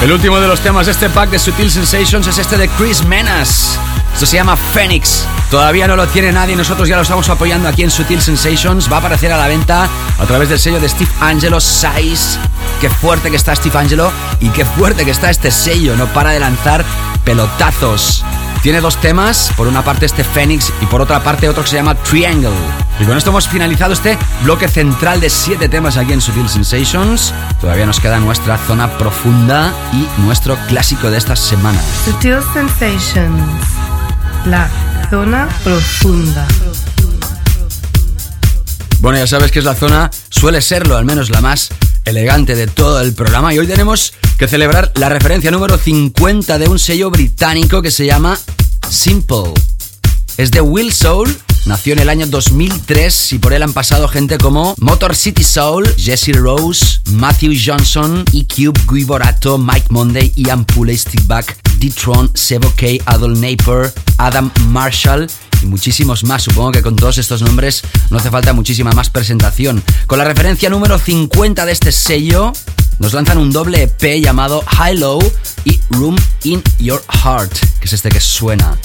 El 0.00 0.12
último 0.12 0.38
de 0.38 0.46
los 0.46 0.60
temas 0.60 0.86
de 0.86 0.92
este 0.92 1.10
pack 1.10 1.30
de 1.30 1.40
Sutil 1.40 1.72
Sensations 1.72 2.24
es 2.28 2.38
este 2.38 2.56
de 2.56 2.68
Chris 2.68 3.04
Menas. 3.04 3.76
Esto 4.14 4.26
se 4.26 4.36
llama 4.36 4.56
Phoenix. 4.56 5.26
Todavía 5.50 5.88
no 5.88 5.96
lo 5.96 6.06
tiene 6.06 6.30
nadie, 6.30 6.54
nosotros 6.54 6.88
ya 6.88 6.94
lo 6.94 7.02
estamos 7.02 7.28
apoyando 7.28 7.68
aquí 7.68 7.82
en 7.82 7.90
Sutil 7.90 8.20
Sensations. 8.20 8.90
Va 8.90 8.96
a 8.96 9.00
aparecer 9.00 9.32
a 9.32 9.36
la 9.36 9.48
venta 9.48 9.88
a 10.18 10.24
través 10.24 10.50
del 10.50 10.60
sello 10.60 10.78
de 10.78 10.88
Steve 10.88 11.10
Angelo 11.20 11.60
Size. 11.60 12.38
Qué 12.80 12.88
fuerte 12.88 13.28
que 13.30 13.36
está 13.36 13.56
Steve 13.56 13.76
Angelo 13.76 14.12
y 14.38 14.50
qué 14.50 14.64
fuerte 14.64 15.04
que 15.04 15.10
está 15.10 15.30
este 15.30 15.50
sello. 15.50 15.96
No 15.96 16.06
para 16.06 16.30
de 16.30 16.38
lanzar 16.38 16.84
pelotazos. 17.24 18.24
Tiene 18.62 18.80
dos 18.80 19.00
temas, 19.00 19.52
por 19.56 19.68
una 19.68 19.84
parte 19.84 20.04
este 20.06 20.24
Phoenix 20.24 20.72
y 20.80 20.86
por 20.86 21.00
otra 21.00 21.22
parte 21.22 21.48
otro 21.48 21.62
que 21.62 21.70
se 21.70 21.76
llama 21.76 21.94
Triangle. 21.94 22.50
Y 22.98 23.04
con 23.04 23.16
esto 23.16 23.30
hemos 23.30 23.48
finalizado 23.48 23.92
este 23.92 24.18
bloque 24.42 24.68
central 24.68 25.20
de 25.20 25.30
siete 25.30 25.68
temas 25.68 25.96
aquí 25.96 26.12
en 26.12 26.20
Sutil 26.20 26.48
Sensations. 26.48 27.32
Todavía 27.60 27.86
nos 27.86 28.00
queda 28.00 28.18
nuestra 28.18 28.58
zona 28.58 28.98
profunda 28.98 29.72
y 29.92 30.08
nuestro 30.22 30.56
clásico 30.66 31.10
de 31.10 31.18
esta 31.18 31.36
semana. 31.36 31.80
Sutil 32.04 32.38
Sensations, 32.52 33.62
la 34.44 34.68
zona 35.08 35.48
profunda. 35.62 36.46
Bueno, 39.00 39.18
ya 39.18 39.28
sabes 39.28 39.52
que 39.52 39.60
es 39.60 39.64
la 39.64 39.76
zona, 39.76 40.10
suele 40.28 40.60
serlo, 40.60 40.96
al 40.96 41.04
menos 41.04 41.30
la 41.30 41.40
más 41.40 41.70
elegante 42.08 42.54
de 42.54 42.66
todo 42.66 43.00
el 43.00 43.12
programa. 43.14 43.52
Y 43.54 43.58
hoy 43.58 43.66
tenemos 43.66 44.14
que 44.38 44.48
celebrar 44.48 44.92
la 44.96 45.08
referencia 45.08 45.50
número 45.50 45.78
50 45.78 46.58
de 46.58 46.68
un 46.68 46.78
sello 46.78 47.10
británico 47.10 47.82
que 47.82 47.90
se 47.90 48.06
llama 48.06 48.38
Simple. 48.88 49.52
Es 50.36 50.50
de 50.50 50.60
Will 50.60 50.92
Soul 50.92 51.36
Nació 51.68 51.92
en 51.92 51.98
el 51.98 52.08
año 52.08 52.26
2003 52.26 53.32
y 53.34 53.38
por 53.38 53.52
él 53.52 53.62
han 53.62 53.74
pasado 53.74 54.08
gente 54.08 54.38
como 54.38 54.74
Motor 54.78 55.14
City 55.14 55.44
Soul, 55.44 55.86
Jesse 55.98 56.34
Rose, 56.34 57.00
Matthew 57.10 57.52
Johnson, 57.62 58.24
E-Cube, 58.32 58.80
Guy 58.86 59.04
Borato, 59.04 59.58
Mike 59.58 59.88
Monday, 59.90 60.32
Ian 60.34 60.64
Pulley, 60.64 60.96
Stickback, 60.96 61.58
D-Tron, 61.78 62.30
Sebo 62.32 62.72
K, 62.74 62.86
Adol 63.04 63.38
Naper, 63.38 63.92
Adam 64.16 64.50
Marshall 64.68 65.26
y 65.62 65.66
muchísimos 65.66 66.24
más. 66.24 66.44
Supongo 66.44 66.72
que 66.72 66.80
con 66.80 66.96
todos 66.96 67.18
estos 67.18 67.42
nombres 67.42 67.82
no 68.08 68.16
hace 68.16 68.30
falta 68.30 68.54
muchísima 68.54 68.92
más 68.92 69.10
presentación. 69.10 69.84
Con 70.06 70.16
la 70.16 70.24
referencia 70.24 70.70
número 70.70 70.98
50 70.98 71.66
de 71.66 71.72
este 71.72 71.92
sello, 71.92 72.50
nos 72.98 73.12
lanzan 73.12 73.36
un 73.36 73.52
doble 73.52 73.82
EP 73.82 74.22
llamado 74.22 74.64
High 74.68 74.96
Low 74.96 75.18
y 75.66 75.78
Room 75.90 76.16
in 76.44 76.62
Your 76.78 77.04
Heart, 77.22 77.52
que 77.78 77.84
es 77.84 77.92
este 77.92 78.08
que 78.08 78.20
suena. 78.20 78.78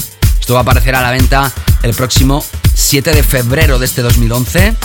Esto 0.44 0.56
va 0.56 0.60
a 0.60 0.64
aparecer 0.64 0.94
a 0.94 1.02
la 1.02 1.12
venta 1.12 1.50
el 1.84 1.94
próximo 1.94 2.44
7 2.74 3.14
de 3.14 3.24
febrero 3.24 3.80
de 3.80 3.86
este 3.86 4.02
2011 4.02 4.76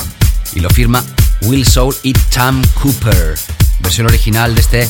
y 0.55 0.61
lo 0.61 0.71
firma 0.71 1.05
Will 1.43 1.67
Soul 1.67 1.97
y 2.05 2.13
Tom 2.13 2.63
Cooper. 2.81 3.37
Versión 3.81 4.07
original 4.07 4.55
de 4.55 4.61
este 4.61 4.89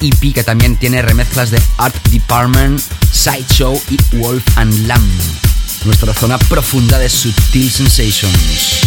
EP 0.00 0.32
que 0.32 0.42
también 0.42 0.78
tiene 0.78 1.02
remezclas 1.02 1.50
de 1.50 1.60
Art 1.76 1.94
Department, 2.08 2.80
Sideshow 3.12 3.78
y 3.90 4.16
Wolf 4.16 4.42
and 4.56 4.86
Lamb. 4.86 5.04
Nuestra 5.84 6.14
zona 6.14 6.38
profunda 6.38 6.98
de 6.98 7.10
Sutil 7.10 7.70
Sensations. 7.70 8.86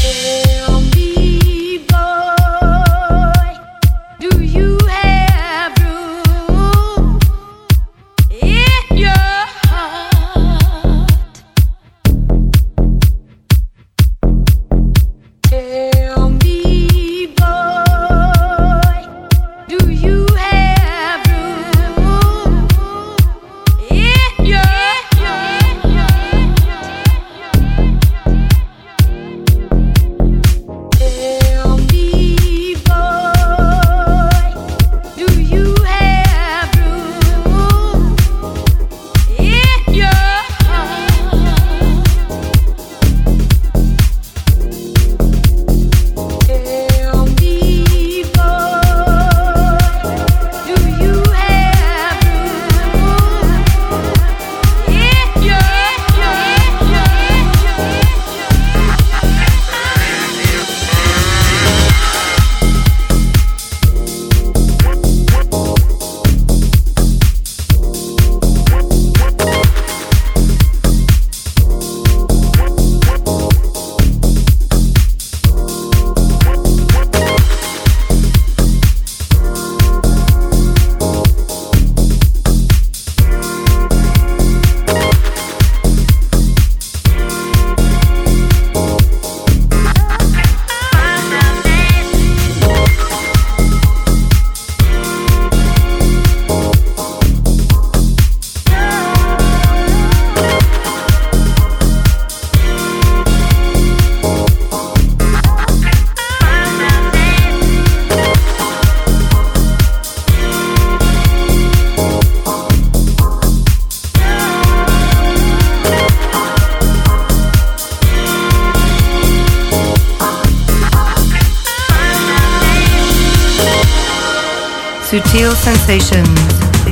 Sensations, 125.30 126.28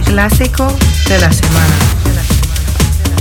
clásico 0.05 0.67
de 1.09 1.17
la 1.17 1.33
semana. 1.33 1.73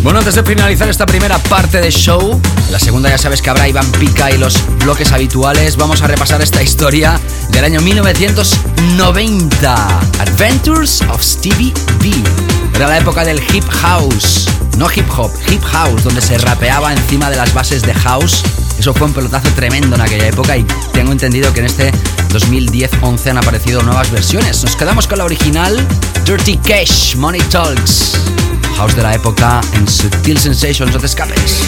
Bueno, 0.03 0.19
antes 0.19 0.35
de 0.35 0.43
finalizar 0.43 0.91
esta 0.91 1.07
primera 1.07 1.39
parte 1.39 1.81
de 1.81 1.91
show, 1.91 2.39
la 2.71 2.79
segunda 2.79 3.09
ya 3.09 3.17
sabes 3.17 3.41
que 3.41 3.49
habrá 3.49 3.67
Iván 3.67 3.91
Pica 3.93 4.31
y 4.31 4.37
los 4.37 4.61
bloques 4.81 5.13
habituales, 5.13 5.79
vamos 5.79 6.03
a 6.03 6.07
repasar 6.07 6.43
esta 6.43 6.63
historia 6.63 7.19
del 7.49 7.65
año 7.65 7.81
1990. 7.81 10.01
Adventures 10.21 11.01
of 11.11 11.23
Stevie 11.23 11.73
B. 12.01 12.11
Era 12.75 12.87
la 12.87 12.99
época 12.99 13.25
del 13.25 13.43
hip 13.55 13.65
house, 13.71 14.51
no 14.77 14.87
hip 14.95 15.09
hop, 15.17 15.31
hip 15.49 15.65
house, 15.65 16.05
donde 16.05 16.21
se 16.21 16.37
rapeaba 16.37 16.93
encima 16.93 17.31
de 17.31 17.37
las 17.37 17.55
bases 17.55 17.81
de 17.81 17.95
house. 17.95 18.43
Eso 18.79 18.93
fue 18.93 19.07
un 19.07 19.15
pelotazo 19.15 19.49
tremendo 19.55 19.97
en 19.97 20.03
aquella 20.03 20.27
época 20.27 20.59
y 20.59 20.67
tengo 20.93 21.11
entendido 21.11 21.55
que 21.55 21.61
en 21.61 21.67
este 21.67 21.91
2010-11 22.29 23.31
han 23.31 23.39
aparecido 23.39 23.83
nuevas 23.83 24.11
versiones. 24.11 24.63
Nos 24.63 24.77
quedamos 24.77 25.07
con 25.07 25.19
la 25.19 25.25
original 25.25 25.77
Dirty 26.25 26.57
Cash, 26.59 27.17
Money 27.17 27.41
Talks. 27.51 28.19
House 28.77 28.95
de 28.95 29.03
la 29.03 29.15
época 29.15 29.61
en 29.73 29.89
Sutil 29.89 30.39
Sensations, 30.39 30.93
no 30.93 30.99
te 30.99 31.07
escapes. 31.07 31.63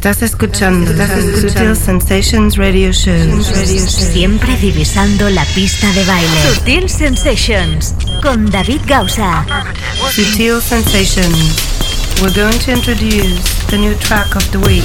Estás 0.00 0.22
escuchando 0.22 0.90
Sutil 1.38 1.76
Sensations 1.76 2.56
Radio 2.56 2.90
Show. 2.90 3.42
Siempre 3.44 4.56
divisando 4.56 5.28
la 5.28 5.44
pista 5.54 5.92
de 5.92 6.02
baile. 6.06 6.54
Sutil 6.54 6.88
Sensations 6.88 7.94
con 8.22 8.50
David 8.50 8.80
Gausa. 8.86 9.44
Sutil 10.10 10.62
Sensations. 10.62 11.54
We're 12.22 12.32
going 12.32 12.58
to 12.60 12.72
introduce 12.72 13.42
the 13.66 13.76
new 13.76 13.94
track 13.96 14.34
of 14.36 14.50
the 14.52 14.58
week. 14.60 14.84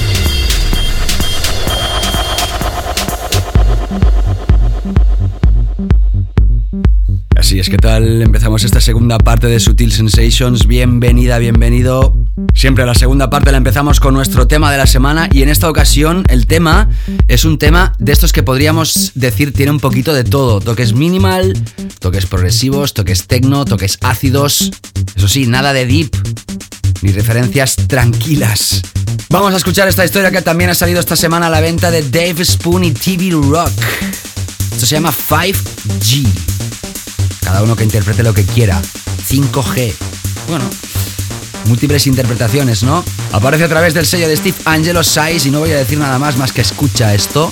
Así 7.36 7.58
es, 7.58 7.70
¿qué 7.70 7.78
tal? 7.78 8.20
Empezamos 8.20 8.64
esta 8.64 8.82
segunda 8.82 9.16
parte 9.16 9.46
de 9.46 9.60
Sutil 9.60 9.92
Sensations. 9.92 10.66
Bienvenida, 10.66 11.38
bienvenido. 11.38 12.25
Siempre 12.54 12.84
la 12.84 12.94
segunda 12.94 13.30
parte 13.30 13.50
la 13.50 13.58
empezamos 13.58 13.98
con 13.98 14.12
nuestro 14.12 14.46
tema 14.46 14.70
de 14.70 14.78
la 14.78 14.86
semana 14.86 15.28
y 15.32 15.42
en 15.42 15.48
esta 15.48 15.70
ocasión 15.70 16.24
el 16.28 16.46
tema 16.46 16.88
es 17.28 17.44
un 17.44 17.58
tema 17.58 17.94
de 17.98 18.12
estos 18.12 18.32
que 18.32 18.42
podríamos 18.42 19.12
decir 19.14 19.52
tiene 19.52 19.72
un 19.72 19.80
poquito 19.80 20.12
de 20.12 20.24
todo. 20.24 20.60
Toques 20.60 20.92
minimal, 20.92 21.54
toques 21.98 22.26
progresivos, 22.26 22.92
toques 22.92 23.26
techno, 23.26 23.64
toques 23.64 23.98
ácidos. 24.02 24.70
Eso 25.14 25.28
sí, 25.28 25.46
nada 25.46 25.72
de 25.72 25.86
deep 25.86 26.10
ni 27.02 27.12
referencias 27.12 27.76
tranquilas. 27.88 28.82
Vamos 29.30 29.54
a 29.54 29.56
escuchar 29.56 29.88
esta 29.88 30.04
historia 30.04 30.30
que 30.30 30.42
también 30.42 30.70
ha 30.70 30.74
salido 30.74 31.00
esta 31.00 31.16
semana 31.16 31.46
a 31.46 31.50
la 31.50 31.60
venta 31.60 31.90
de 31.90 32.02
Dave 32.02 32.44
Spoon 32.44 32.84
y 32.84 32.90
TV 32.92 33.30
Rock. 33.30 33.72
Esto 34.72 34.86
se 34.86 34.94
llama 34.94 35.12
5G. 35.12 36.26
Cada 37.40 37.62
uno 37.62 37.76
que 37.76 37.84
interprete 37.84 38.22
lo 38.22 38.34
que 38.34 38.44
quiera. 38.44 38.80
5G. 39.28 39.94
Bueno, 40.48 40.68
múltiples 41.66 42.06
interpretaciones, 42.06 42.82
¿no? 42.82 43.04
Aparece 43.32 43.64
a 43.64 43.68
través 43.68 43.94
del 43.94 44.06
sello 44.06 44.28
de 44.28 44.36
Steve 44.36 44.56
Angelo 44.64 45.02
Size 45.02 45.48
y 45.48 45.50
no 45.50 45.60
voy 45.60 45.72
a 45.72 45.76
decir 45.76 45.98
nada 45.98 46.18
más 46.18 46.36
más 46.36 46.52
que 46.52 46.60
escucha 46.60 47.14
esto. 47.14 47.50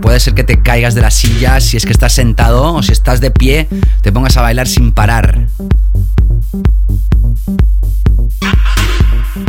Puede 0.00 0.18
ser 0.18 0.34
que 0.34 0.44
te 0.44 0.60
caigas 0.62 0.94
de 0.94 1.02
la 1.02 1.10
silla 1.10 1.60
si 1.60 1.76
es 1.76 1.84
que 1.84 1.92
estás 1.92 2.12
sentado 2.12 2.74
o 2.74 2.82
si 2.82 2.92
estás 2.92 3.20
de 3.20 3.30
pie, 3.30 3.68
te 4.02 4.10
pongas 4.10 4.36
a 4.36 4.42
bailar 4.42 4.66
sin 4.66 4.92
parar. 4.92 5.46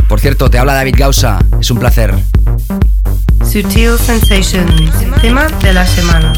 Por 0.08 0.20
cierto, 0.20 0.50
te 0.50 0.58
habla 0.58 0.74
David 0.74 0.94
Gausa, 0.96 1.38
es 1.60 1.70
un 1.70 1.78
placer. 1.78 2.14
Sutil 3.44 3.98
Sensations. 3.98 4.92
Tema 5.20 5.48
de 5.48 5.72
la 5.72 5.86
semana. 5.86 6.32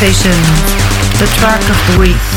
Sutil 0.00 0.14
Sensations, 0.14 1.20
the 1.20 1.26
track 1.36 1.60
of 1.68 1.94
the 1.94 2.00
week. 2.00 2.29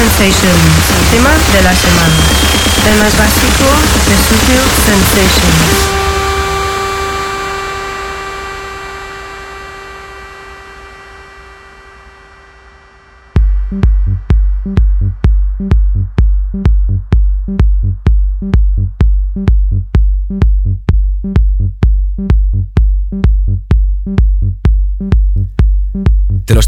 Sensations, 0.00 0.56
tema 1.10 1.28
de 1.52 1.60
la 1.60 1.74
semana. 1.74 2.16
El 2.90 2.98
más 3.02 3.18
básico 3.18 3.66
de 4.08 4.16
Sutil 4.16 4.62
Sensations. 4.86 5.99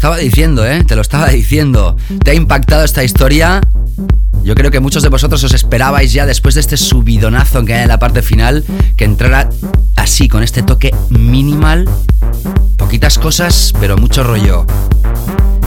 Estaba 0.03 0.17
diciendo, 0.17 0.65
¿eh? 0.65 0.83
Te 0.83 0.97
lo 0.97 1.01
estaba 1.01 1.29
diciendo. 1.29 1.95
¿Te 2.25 2.31
ha 2.31 2.33
impactado 2.33 2.83
esta 2.83 3.05
historia? 3.05 3.61
Yo 4.43 4.53
creo 4.53 4.69
que 4.69 4.81
muchos 4.81 5.01
de 5.01 5.07
vosotros 5.07 5.41
os 5.45 5.53
esperabais 5.53 6.11
ya 6.11 6.25
después 6.25 6.55
de 6.55 6.59
este 6.59 6.75
subidonazo 6.75 7.63
que 7.63 7.73
hay 7.73 7.83
en 7.83 7.87
la 7.87 7.99
parte 7.99 8.21
final 8.21 8.65
que 8.97 9.05
entrara 9.05 9.47
así, 9.95 10.27
con 10.27 10.43
este 10.43 10.61
toque 10.61 10.93
minimal. 11.07 11.87
Poquitas 12.77 13.17
cosas, 13.17 13.73
pero 13.79 13.95
mucho 13.95 14.25
rollo. 14.25 14.65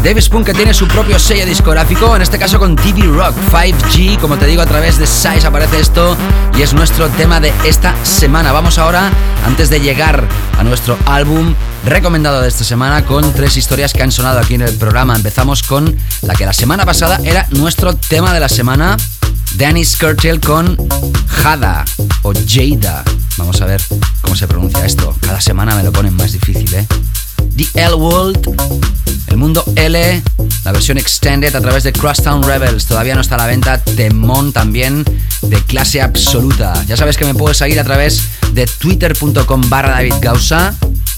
Dave 0.05 0.21
Spoon 0.21 0.45
que 0.45 0.53
tiene 0.53 0.75
su 0.75 0.87
propio 0.87 1.19
sello 1.19 1.47
discográfico, 1.47 2.15
en 2.15 2.21
este 2.21 2.39
caso 2.39 2.59
con 2.59 2.77
TV 2.77 3.05
Rock 3.07 3.35
5G, 3.51 4.19
como 4.21 4.37
te 4.37 4.45
digo 4.45 4.61
a 4.61 4.67
través 4.67 4.99
de 4.99 5.07
Size 5.07 5.47
aparece 5.47 5.81
esto 5.81 6.15
y 6.59 6.61
es 6.61 6.75
nuestro 6.75 7.09
tema 7.09 7.41
de 7.41 7.55
esta 7.65 7.95
semana. 8.05 8.53
Vamos 8.53 8.77
ahora, 8.77 9.11
antes 9.47 9.71
de 9.71 9.81
llegar 9.81 10.29
a 10.59 10.63
nuestro 10.63 10.99
álbum 11.07 11.55
recomendado 11.87 12.43
de 12.43 12.49
esta 12.49 12.65
semana 12.65 13.05
con 13.05 13.33
tres 13.33 13.57
historias 13.57 13.93
que 13.93 14.03
han 14.03 14.11
sonado 14.11 14.41
aquí 14.41 14.55
en 14.55 14.63
el 14.63 14.75
programa. 14.75 15.15
Empezamos 15.15 15.63
con 15.63 15.97
la 16.23 16.35
que 16.35 16.45
la 16.45 16.53
semana 16.53 16.85
pasada 16.85 17.21
era 17.25 17.47
nuestro 17.53 17.95
tema 17.95 18.35
de 18.35 18.41
la 18.41 18.49
semana, 18.49 18.97
Danny 19.55 19.85
Skirtle 19.85 20.41
con 20.41 20.77
Jada 21.29 21.85
o 22.23 22.33
Jada. 22.35 23.05
Vamos 23.39 23.61
a 23.61 23.67
ver 23.67 23.81
cómo 24.21 24.35
se 24.35 24.49
pronuncia 24.49 24.85
esto. 24.85 25.15
Cada 25.21 25.41
semana 25.41 25.77
me 25.77 25.85
lo 25.85 25.93
ponen 25.93 26.15
más 26.15 26.33
difícil, 26.33 26.75
¿eh? 26.75 26.87
The 27.57 27.85
L 27.85 27.95
World 27.95 28.97
el 29.29 29.37
mundo 29.37 29.65
L, 29.75 30.23
la 30.65 30.73
versión 30.73 30.99
extended 30.99 31.55
a 31.55 31.61
través 31.61 31.85
de 31.85 31.93
Crosstown 31.93 32.43
Rebels. 32.43 32.87
Todavía 32.87 33.15
no 33.15 33.21
está 33.21 33.35
a 33.35 33.39
la 33.39 33.47
venta. 33.47 33.79
Temón 33.79 34.53
también 34.53 35.05
de 35.43 35.57
clase 35.63 36.01
absoluta. 36.01 36.85
Ya 36.87 36.97
sabes 36.97 37.17
que 37.17 37.25
me 37.25 37.35
puedes 37.35 37.59
seguir 37.59 37.79
a 37.81 37.85
través 37.85 38.23
de 38.53 38.67
twitter.com 38.67 39.63
barra 39.69 39.91
David 39.91 40.15
Gausa. 40.21 40.75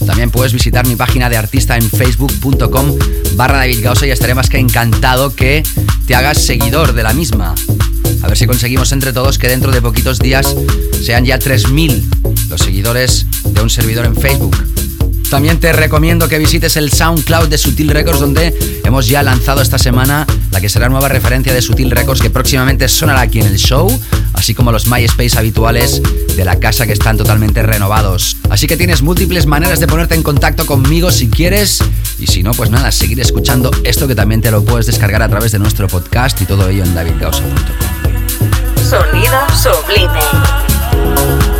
También 0.08 0.30
puedes 0.30 0.54
visitar 0.54 0.86
mi 0.86 0.96
página 0.96 1.28
de 1.28 1.36
artista 1.36 1.76
en 1.76 1.82
facebook.com 1.82 2.96
barra 3.34 3.58
David 3.58 3.84
Gausa 3.84 4.06
y 4.06 4.10
estaré 4.10 4.34
más 4.34 4.48
que 4.48 4.56
encantado 4.56 5.36
que 5.36 5.62
te 6.06 6.14
hagas 6.14 6.38
seguidor 6.38 6.94
de 6.94 7.02
la 7.02 7.12
misma. 7.12 7.54
A 8.22 8.26
ver 8.26 8.38
si 8.38 8.46
conseguimos 8.46 8.90
entre 8.92 9.12
todos 9.12 9.36
que 9.36 9.48
dentro 9.48 9.70
de 9.70 9.82
poquitos 9.82 10.18
días 10.18 10.56
sean 11.04 11.26
ya 11.26 11.38
3.000 11.38 12.48
los 12.48 12.58
seguidores 12.58 13.26
de 13.44 13.60
un 13.60 13.68
servidor 13.68 14.06
en 14.06 14.16
Facebook. 14.16 14.56
También 15.28 15.60
te 15.60 15.74
recomiendo 15.74 16.26
que 16.26 16.38
visites 16.38 16.78
el 16.78 16.90
SoundCloud 16.90 17.48
de 17.48 17.58
Sutil 17.58 17.90
Records, 17.90 18.20
donde 18.20 18.80
hemos 18.84 19.08
ya 19.08 19.22
lanzado 19.22 19.60
esta 19.60 19.78
semana 19.78 20.26
la 20.52 20.60
que 20.62 20.70
será 20.70 20.88
nueva 20.88 21.08
referencia 21.08 21.52
de 21.52 21.60
Sutil 21.60 21.90
Records, 21.90 22.22
que 22.22 22.30
próximamente 22.30 22.88
sonará 22.88 23.20
aquí 23.20 23.40
en 23.40 23.46
el 23.48 23.58
show, 23.58 23.90
así 24.38 24.54
como 24.54 24.72
los 24.72 24.86
MySpace 24.86 25.38
habituales 25.38 26.00
de 26.36 26.44
la 26.44 26.58
casa 26.58 26.86
que 26.86 26.92
están 26.92 27.16
totalmente 27.16 27.62
renovados. 27.62 28.36
Así 28.48 28.66
que 28.66 28.76
tienes 28.76 29.02
múltiples 29.02 29.46
maneras 29.46 29.80
de 29.80 29.86
ponerte 29.86 30.14
en 30.14 30.22
contacto 30.22 30.64
conmigo 30.64 31.10
si 31.10 31.28
quieres, 31.28 31.80
y 32.18 32.28
si 32.28 32.42
no, 32.42 32.52
pues 32.52 32.70
nada, 32.70 32.92
seguir 32.92 33.20
escuchando 33.20 33.70
esto 33.84 34.06
que 34.06 34.14
también 34.14 34.40
te 34.40 34.50
lo 34.50 34.64
puedes 34.64 34.86
descargar 34.86 35.22
a 35.22 35.28
través 35.28 35.52
de 35.52 35.58
nuestro 35.58 35.88
podcast 35.88 36.40
y 36.40 36.46
todo 36.46 36.68
ello 36.68 36.84
en 36.84 36.94
davidgausa.com. 36.94 37.56
Sonido 38.76 39.38
sublime. 39.54 41.57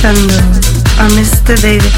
Escuchando 0.00 0.34
a 0.98 1.08
Mr. 1.08 1.60
David 1.60 1.92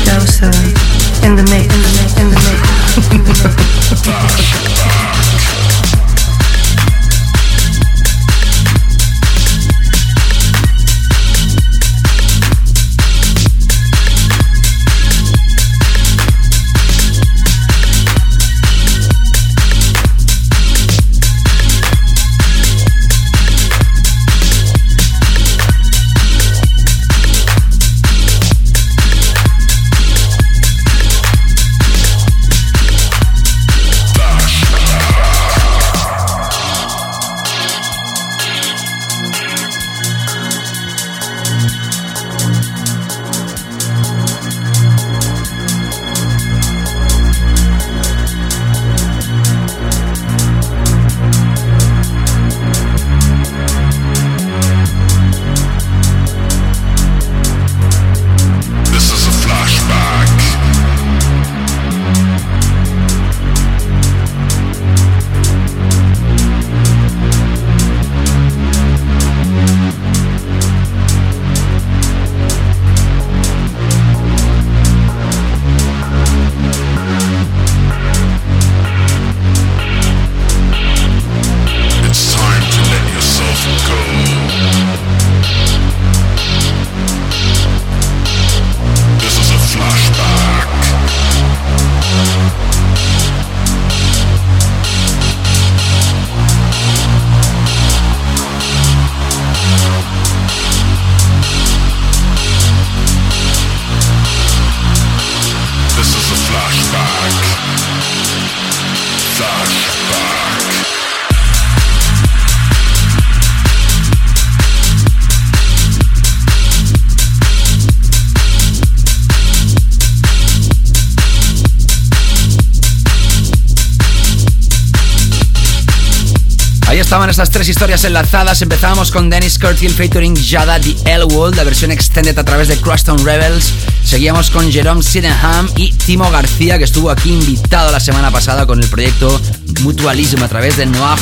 estas 127.43 127.55
tres 127.55 127.69
historias 127.71 128.05
enlazadas. 128.05 128.63
Empezábamos 128.63 129.11
con 129.11 129.29
Dennis 129.29 129.59
Curtil 129.59 129.93
featuring 129.93 130.37
Jada 130.37 130.79
The 130.79 130.95
L 131.07 131.25
World, 131.25 131.57
la 131.57 131.65
versión 131.65 131.91
extended 131.91 132.39
a 132.39 132.45
través 132.45 132.69
de 132.69 132.77
Crosstown 132.77 133.25
Rebels. 133.25 133.73
Seguíamos 134.05 134.49
con 134.49 134.71
Jerome 134.71 135.03
Sydenham 135.03 135.69
y 135.75 135.93
Timo 135.93 136.31
García, 136.31 136.79
que 136.79 136.85
estuvo 136.85 137.11
aquí 137.11 137.33
invitado 137.33 137.91
la 137.91 137.99
semana 137.99 138.31
pasada 138.31 138.65
con 138.65 138.81
el 138.81 138.89
proyecto 138.89 139.41
Mutualism 139.81 140.41
a 140.45 140.47
través 140.47 140.77
de 140.77 140.87
Noir 140.87 141.19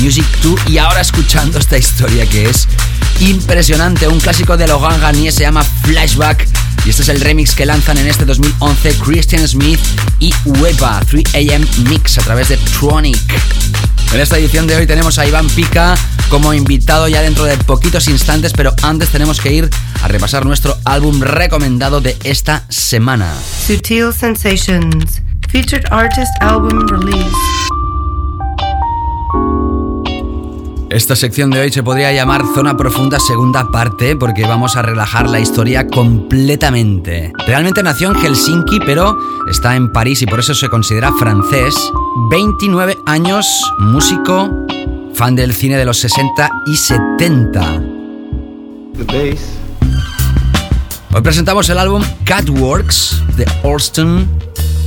Music 0.00 0.24
2. 0.44 0.60
Y 0.68 0.78
ahora 0.78 1.00
escuchando 1.00 1.58
esta 1.58 1.76
historia 1.76 2.24
que 2.26 2.48
es 2.48 2.68
impresionante, 3.18 4.06
un 4.06 4.20
clásico 4.20 4.56
de 4.56 4.68
Logan 4.68 5.00
Garnier 5.00 5.32
se 5.32 5.40
llama 5.40 5.64
Flashback. 5.64 6.46
Y 6.84 6.90
este 6.90 7.02
es 7.02 7.08
el 7.08 7.20
remix 7.20 7.56
que 7.56 7.66
lanzan 7.66 7.98
en 7.98 8.06
este 8.06 8.24
2011 8.24 8.94
Christian 9.04 9.48
Smith 9.48 9.80
y 10.20 10.32
Wepa 10.44 11.00
3AM 11.00 11.66
Mix 11.88 12.18
a 12.18 12.22
través 12.22 12.50
de 12.50 12.58
Tronic. 12.58 13.18
En 14.14 14.20
esta 14.20 14.38
edición 14.38 14.68
de 14.68 14.76
hoy 14.76 14.86
tenemos 14.86 15.18
a 15.18 15.26
Iván 15.26 15.48
Pica 15.48 15.96
como 16.28 16.54
invitado 16.54 17.08
ya 17.08 17.20
dentro 17.20 17.46
de 17.46 17.56
poquitos 17.56 18.06
instantes, 18.06 18.52
pero 18.52 18.72
antes 18.82 19.08
tenemos 19.08 19.40
que 19.40 19.52
ir 19.52 19.68
a 20.04 20.06
repasar 20.06 20.46
nuestro 20.46 20.76
álbum 20.84 21.20
recomendado 21.20 22.00
de 22.00 22.16
esta 22.22 22.64
semana. 22.68 23.34
Sutil 23.66 24.12
Sensations, 24.12 25.20
featured 25.50 25.84
artist 25.90 26.30
album 26.40 26.86
release. 26.86 27.34
Esta 30.90 31.16
sección 31.16 31.50
de 31.50 31.58
hoy 31.58 31.72
se 31.72 31.82
podría 31.82 32.12
llamar 32.12 32.44
Zona 32.54 32.76
Profunda 32.76 33.18
segunda 33.18 33.68
parte 33.72 34.14
porque 34.14 34.46
vamos 34.46 34.76
a 34.76 34.82
relajar 34.82 35.28
la 35.28 35.40
historia 35.40 35.88
completamente. 35.88 37.32
Realmente 37.48 37.82
nació 37.82 38.12
en 38.12 38.22
Helsinki 38.22 38.78
pero 38.86 39.18
está 39.50 39.74
en 39.74 39.90
París 39.90 40.22
y 40.22 40.26
por 40.26 40.38
eso 40.38 40.54
se 40.54 40.68
considera 40.68 41.10
francés. 41.18 41.74
29 42.16 42.96
años, 43.06 43.64
músico, 43.78 44.48
fan 45.14 45.34
del 45.34 45.52
cine 45.52 45.76
de 45.76 45.84
los 45.84 45.98
60 45.98 46.48
y 46.66 46.76
70. 46.76 47.82
Hoy 51.12 51.22
presentamos 51.22 51.68
el 51.70 51.78
álbum 51.78 52.04
Catworks 52.24 53.20
de 53.36 53.46
Orston 53.64 54.28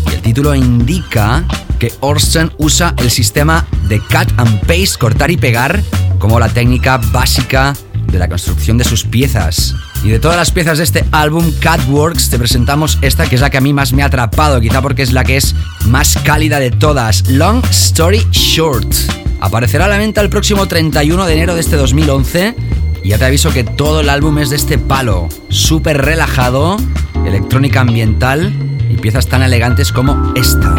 y 0.09 0.15
el 0.15 0.21
título 0.21 0.55
indica 0.55 1.43
que 1.79 1.91
Orston 1.99 2.53
usa 2.59 2.93
el 2.97 3.11
sistema 3.11 3.67
de 3.89 3.99
cut 3.99 4.31
and 4.37 4.61
paste, 4.61 4.97
cortar 4.97 5.29
y 5.29 5.35
pegar, 5.35 5.83
como 6.19 6.39
la 6.39 6.47
técnica 6.47 6.97
básica 7.11 7.75
de 8.09 8.19
la 8.19 8.29
construcción 8.29 8.77
de 8.77 8.85
sus 8.85 9.03
piezas. 9.03 9.75
Y 10.03 10.09
de 10.09 10.19
todas 10.19 10.37
las 10.37 10.51
piezas 10.51 10.77
de 10.77 10.83
este 10.83 11.05
álbum, 11.11 11.51
Catworks, 11.59 12.29
te 12.29 12.37
presentamos 12.37 12.97
esta 13.01 13.27
que 13.27 13.35
es 13.35 13.41
la 13.41 13.49
que 13.49 13.57
a 13.57 13.61
mí 13.61 13.73
más 13.73 13.93
me 13.93 14.03
ha 14.03 14.05
atrapado, 14.05 14.61
quizá 14.61 14.81
porque 14.81 15.01
es 15.01 15.11
la 15.11 15.23
que 15.23 15.37
es 15.37 15.55
más 15.85 16.17
cálida 16.23 16.59
de 16.59 16.71
todas. 16.71 17.29
Long 17.29 17.63
Story 17.69 18.25
Short. 18.31 18.93
Aparecerá 19.39 19.85
a 19.85 19.87
la 19.87 19.97
venta 19.97 20.21
el 20.21 20.29
próximo 20.29 20.67
31 20.67 21.25
de 21.25 21.33
enero 21.33 21.55
de 21.55 21.61
este 21.61 21.75
2011. 21.75 22.55
Y 23.03 23.09
ya 23.09 23.17
te 23.17 23.25
aviso 23.25 23.51
que 23.51 23.63
todo 23.63 24.01
el 24.01 24.09
álbum 24.09 24.37
es 24.39 24.49
de 24.49 24.55
este 24.55 24.77
palo. 24.77 25.29
Súper 25.49 26.03
relajado, 26.03 26.77
electrónica 27.25 27.81
ambiental 27.81 28.53
y 28.89 28.97
piezas 28.97 29.27
tan 29.27 29.43
elegantes 29.43 29.91
como 29.91 30.33
esta. 30.35 30.75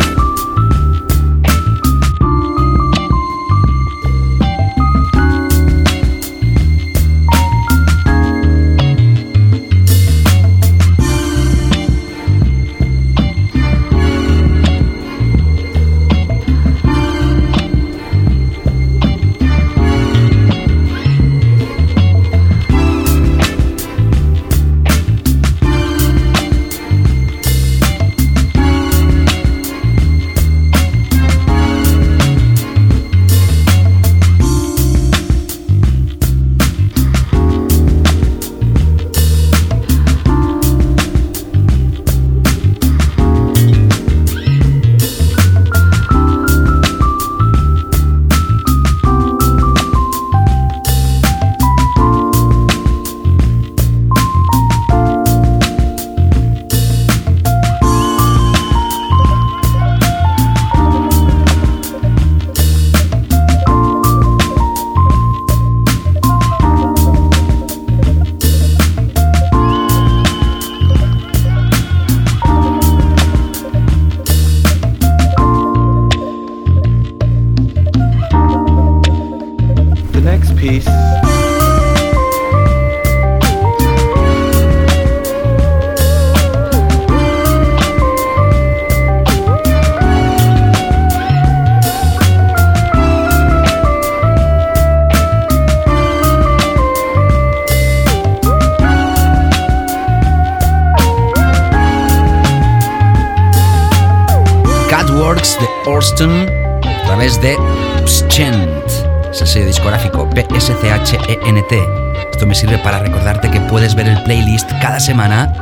Cada 114.89 115.01
semana 115.01 115.52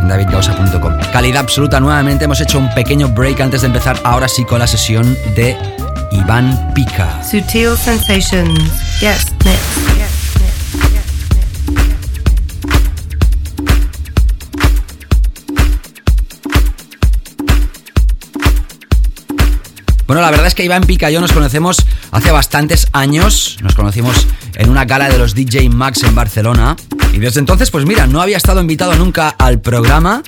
en 0.00 0.08
davidgausa.com. 0.08 0.98
Calidad 1.12 1.42
absoluta, 1.42 1.78
nuevamente 1.78 2.24
hemos 2.24 2.40
hecho 2.40 2.58
un 2.58 2.68
pequeño 2.74 3.06
break 3.06 3.40
antes 3.40 3.60
de 3.60 3.68
empezar 3.68 3.96
ahora 4.02 4.26
sí 4.26 4.44
con 4.44 4.58
la 4.58 4.66
sesión 4.66 5.16
de 5.36 5.56
Iván 6.10 6.72
Pica. 6.74 7.22
Sutil 7.22 7.76
Sensations. 7.76 8.58
Yes, 8.98 9.26
next. 9.44 9.82
Bueno, 20.08 20.20
la 20.20 20.30
verdad 20.32 20.48
es 20.48 20.54
que 20.54 20.64
Iván 20.64 20.82
Pica 20.82 21.08
y 21.08 21.14
yo 21.14 21.20
nos 21.20 21.32
conocemos 21.32 21.76
hace 22.10 22.32
bastantes 22.32 22.88
años. 22.92 23.58
Nos 23.62 23.76
conocimos 23.76 24.26
en 24.56 24.68
una 24.68 24.84
gala 24.84 25.08
de 25.08 25.18
los 25.18 25.34
DJ 25.34 25.70
Max 25.70 26.02
en 26.02 26.16
Barcelona. 26.16 26.76
Y 27.12 27.18
desde 27.18 27.40
entonces, 27.40 27.70
pues 27.70 27.84
mira, 27.84 28.06
no 28.06 28.22
había 28.22 28.38
estado 28.38 28.60
invitado 28.60 28.94
nunca 28.96 29.28
al 29.28 29.60
programa. 29.60 30.22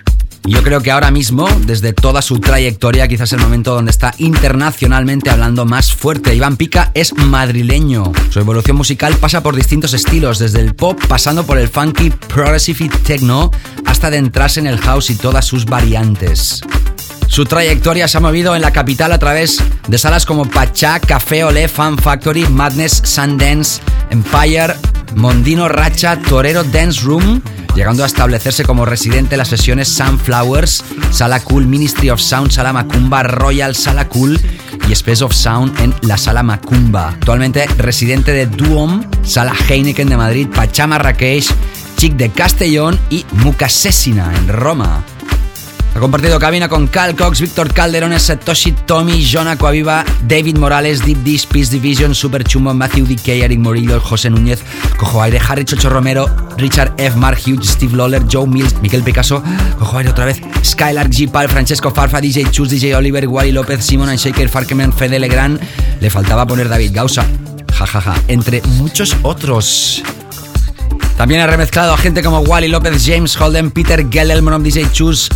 Yo 0.46 0.62
creo 0.62 0.82
que 0.82 0.90
ahora 0.90 1.10
mismo, 1.10 1.48
desde 1.66 1.94
toda 1.94 2.20
su 2.20 2.38
trayectoria, 2.38 3.08
quizás 3.08 3.32
el 3.32 3.40
momento 3.40 3.74
donde 3.74 3.90
está 3.90 4.12
internacionalmente 4.18 5.30
hablando 5.30 5.64
más 5.64 5.94
fuerte. 5.94 6.34
Iván 6.34 6.58
Pica 6.58 6.90
es 6.92 7.14
madrileño. 7.14 8.12
Su 8.28 8.40
evolución 8.40 8.76
musical 8.76 9.16
pasa 9.16 9.42
por 9.42 9.56
distintos 9.56 9.94
estilos, 9.94 10.38
desde 10.38 10.60
el 10.60 10.74
pop, 10.74 11.00
pasando 11.08 11.46
por 11.46 11.56
el 11.56 11.68
funky, 11.68 12.10
progressive 12.10 12.84
y 12.84 12.88
techno, 12.90 13.50
hasta 13.86 14.08
adentrarse 14.08 14.60
en 14.60 14.66
el 14.66 14.78
house 14.78 15.08
y 15.08 15.14
todas 15.14 15.46
sus 15.46 15.64
variantes. 15.64 16.60
Su 17.26 17.46
trayectoria 17.46 18.06
se 18.06 18.18
ha 18.18 18.20
movido 18.20 18.54
en 18.54 18.62
la 18.62 18.70
capital 18.70 19.12
a 19.12 19.18
través 19.18 19.62
de 19.88 19.98
salas 19.98 20.26
como 20.26 20.48
Pachá, 20.48 21.00
Café 21.00 21.44
Olé, 21.44 21.68
Fan 21.68 21.96
Factory, 21.96 22.46
Madness, 22.46 23.00
Sundance, 23.02 23.80
Empire, 24.14 24.76
Mondino 25.16 25.68
Racha, 25.68 26.16
Torero 26.16 26.62
Dance 26.62 27.00
Room, 27.00 27.42
llegando 27.74 28.04
a 28.04 28.06
establecerse 28.06 28.62
como 28.62 28.84
residente 28.84 29.34
en 29.34 29.38
las 29.38 29.48
sesiones 29.48 29.88
Sunflowers, 29.88 30.84
Sala 31.10 31.40
Cool, 31.40 31.66
Ministry 31.66 32.10
of 32.10 32.20
Sound, 32.20 32.52
Sala 32.52 32.72
Macumba, 32.72 33.24
Royal 33.24 33.74
Sala 33.74 34.08
Cool 34.08 34.40
y 34.88 34.92
Space 34.92 35.24
of 35.24 35.34
Sound 35.34 35.80
en 35.80 35.92
la 36.02 36.16
Sala 36.16 36.44
Macumba. 36.44 37.08
Actualmente 37.08 37.66
residente 37.76 38.30
de 38.30 38.46
Duom, 38.46 39.04
Sala 39.24 39.52
Heineken 39.68 40.08
de 40.08 40.16
Madrid, 40.16 40.48
Pachá 40.54 40.86
Marrakech, 40.86 41.52
Chic 41.96 42.14
de 42.14 42.30
Castellón 42.30 42.96
y 43.10 43.26
Mucasesina 43.32 44.32
en 44.36 44.46
Roma. 44.46 45.04
Ha 45.94 46.00
compartido 46.00 46.40
cabina 46.40 46.68
con 46.68 46.88
Cal 46.88 47.14
Cox, 47.14 47.40
Víctor 47.40 47.72
Calderón, 47.72 48.18
Satoshi 48.18 48.72
Tommy, 48.72 49.24
John 49.24 49.46
Aquaviva, 49.46 50.04
David 50.26 50.58
Morales, 50.58 51.04
Deep 51.04 51.18
Dish, 51.18 51.46
Peace 51.46 51.70
Division, 51.70 52.16
Super 52.16 52.42
Chumbo, 52.42 52.74
Matthew 52.74 53.06
DK, 53.06 53.28
Eric 53.28 53.60
Morillo, 53.60 54.00
José 54.00 54.28
Núñez, 54.28 54.58
Cojo 54.96 55.22
Aire, 55.22 55.40
Harry 55.48 55.64
Chocho 55.64 55.88
Romero, 55.88 56.26
Richard 56.58 56.94
F. 56.98 57.16
Mark 57.16 57.38
Hughes, 57.38 57.68
Steve 57.68 57.96
Lawler, 57.96 58.24
Joe 58.28 58.46
Mills, 58.46 58.74
Miquel 58.82 59.04
Picasso, 59.04 59.40
Cojo 59.78 59.98
Aire 59.98 60.10
otra 60.10 60.24
vez, 60.24 60.40
Skylark 60.64 61.12
G. 61.12 61.28
Pal, 61.28 61.48
Francesco 61.48 61.92
Farfa, 61.92 62.20
DJ 62.20 62.50
Chus, 62.50 62.70
DJ 62.70 62.96
Oliver, 62.96 63.28
Wally 63.28 63.52
López, 63.52 63.84
Simon 63.84 64.08
and 64.08 64.18
Shaker, 64.18 64.48
Farkeman, 64.48 64.92
Fede 64.92 65.20
Legrand. 65.20 65.60
Le 66.00 66.10
faltaba 66.10 66.44
poner 66.44 66.68
David 66.68 66.92
Gausa. 66.92 67.24
Jajaja. 67.72 68.00
Ja, 68.00 68.16
ja. 68.16 68.22
Entre 68.26 68.62
muchos 68.62 69.16
otros. 69.22 70.02
También 71.16 71.40
ha 71.40 71.46
remezclado 71.46 71.92
a 71.92 71.96
gente 71.96 72.22
como 72.22 72.40
Wally 72.40 72.66
López, 72.66 73.04
James 73.06 73.40
Holden, 73.40 73.70
Peter 73.70 74.04
Gelelman, 74.10 74.62
DJ 74.64 74.90
Chus, 74.90 75.30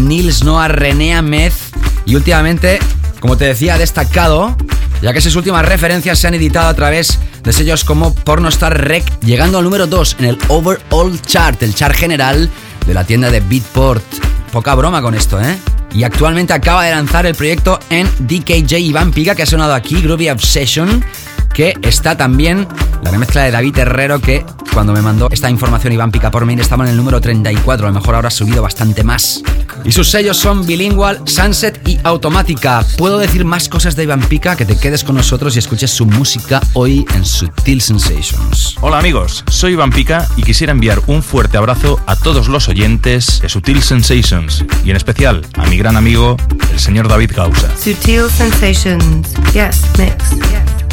Nils 0.00 0.44
Noah, 0.44 0.68
René 0.68 1.14
Amez 1.14 1.70
y 2.04 2.16
últimamente, 2.16 2.78
como 3.20 3.36
te 3.36 3.44
decía, 3.44 3.74
ha 3.74 3.78
destacado, 3.78 4.56
ya 5.02 5.12
que 5.12 5.20
sus 5.20 5.36
últimas 5.36 5.64
referencias 5.64 6.18
se 6.18 6.28
han 6.28 6.34
editado 6.34 6.68
a 6.68 6.74
través 6.74 7.18
de 7.42 7.52
sellos 7.52 7.84
como 7.84 8.14
Pornostar 8.14 8.86
Rec, 8.86 9.04
llegando 9.20 9.58
al 9.58 9.64
número 9.64 9.86
2 9.86 10.16
en 10.18 10.24
el 10.26 10.38
Overall 10.48 11.20
Chart, 11.22 11.62
el 11.62 11.74
chart 11.74 11.94
general 11.94 12.50
de 12.86 12.94
la 12.94 13.04
tienda 13.04 13.30
de 13.30 13.40
Beatport. 13.40 14.04
Poca 14.52 14.74
broma 14.74 15.00
con 15.00 15.14
esto, 15.14 15.40
¿eh? 15.40 15.56
Y 15.92 16.04
actualmente 16.04 16.52
acaba 16.52 16.84
de 16.84 16.92
lanzar 16.92 17.26
el 17.26 17.34
proyecto 17.34 17.78
en 17.90 18.08
DKJ 18.20 18.78
Iván 18.78 19.12
Piga, 19.12 19.34
que 19.34 19.42
ha 19.42 19.46
sonado 19.46 19.74
aquí, 19.74 20.00
Groovy 20.00 20.30
Obsession, 20.30 21.04
que 21.52 21.74
está 21.82 22.16
también 22.16 22.66
la 23.02 23.10
remezcla 23.10 23.42
de 23.42 23.50
David 23.50 23.78
Herrero, 23.78 24.20
que 24.20 24.44
cuando 24.72 24.92
me 24.92 25.02
mandó 25.02 25.28
esta 25.30 25.50
información 25.50 25.92
Iván 25.92 26.12
Pica 26.12 26.30
por 26.30 26.46
mail 26.46 26.60
estaba 26.60 26.84
en 26.84 26.90
el 26.90 26.96
número 26.96 27.20
34, 27.20 27.86
a 27.86 27.90
lo 27.90 27.94
mejor 27.98 28.14
ahora 28.14 28.28
ha 28.28 28.30
subido 28.30 28.62
bastante 28.62 29.02
más. 29.02 29.42
Y 29.84 29.92
sus 29.92 30.10
sellos 30.10 30.36
son 30.36 30.66
Bilingual, 30.66 31.20
Sunset 31.24 31.86
y 31.88 31.98
Automática. 32.04 32.84
Puedo 32.98 33.18
decir 33.18 33.44
más 33.44 33.68
cosas 33.68 33.96
de 33.96 34.04
Iván 34.04 34.20
Pica, 34.20 34.56
que 34.56 34.66
te 34.66 34.78
quedes 34.78 35.04
con 35.04 35.16
nosotros 35.16 35.56
y 35.56 35.58
escuches 35.58 35.90
su 35.90 36.06
música 36.06 36.60
hoy 36.74 37.04
en 37.14 37.24
Sutil 37.24 37.80
Sensations. 37.80 38.76
Hola 38.80 38.98
amigos, 38.98 39.44
soy 39.48 39.72
Iván 39.72 39.90
Pica 39.90 40.28
y 40.36 40.42
quisiera 40.42 40.72
enviar 40.72 41.00
un 41.06 41.22
fuerte 41.22 41.56
abrazo 41.56 41.98
a 42.06 42.16
todos 42.16 42.48
los 42.48 42.68
oyentes 42.68 43.40
de 43.40 43.48
Sutil 43.48 43.82
Sensations 43.82 44.64
y 44.84 44.90
en 44.90 44.96
especial 44.96 45.46
a 45.54 45.66
mi 45.66 45.78
gran 45.80 45.96
amigo, 45.96 46.36
el 46.72 46.78
señor 46.78 47.08
David 47.08 47.32
Gausa. 47.34 47.74
Sutil 47.74 48.28
Sensations. 48.28 49.32
Yes, 49.54 49.82
mix. 49.96 50.14
Yes. 50.50 50.89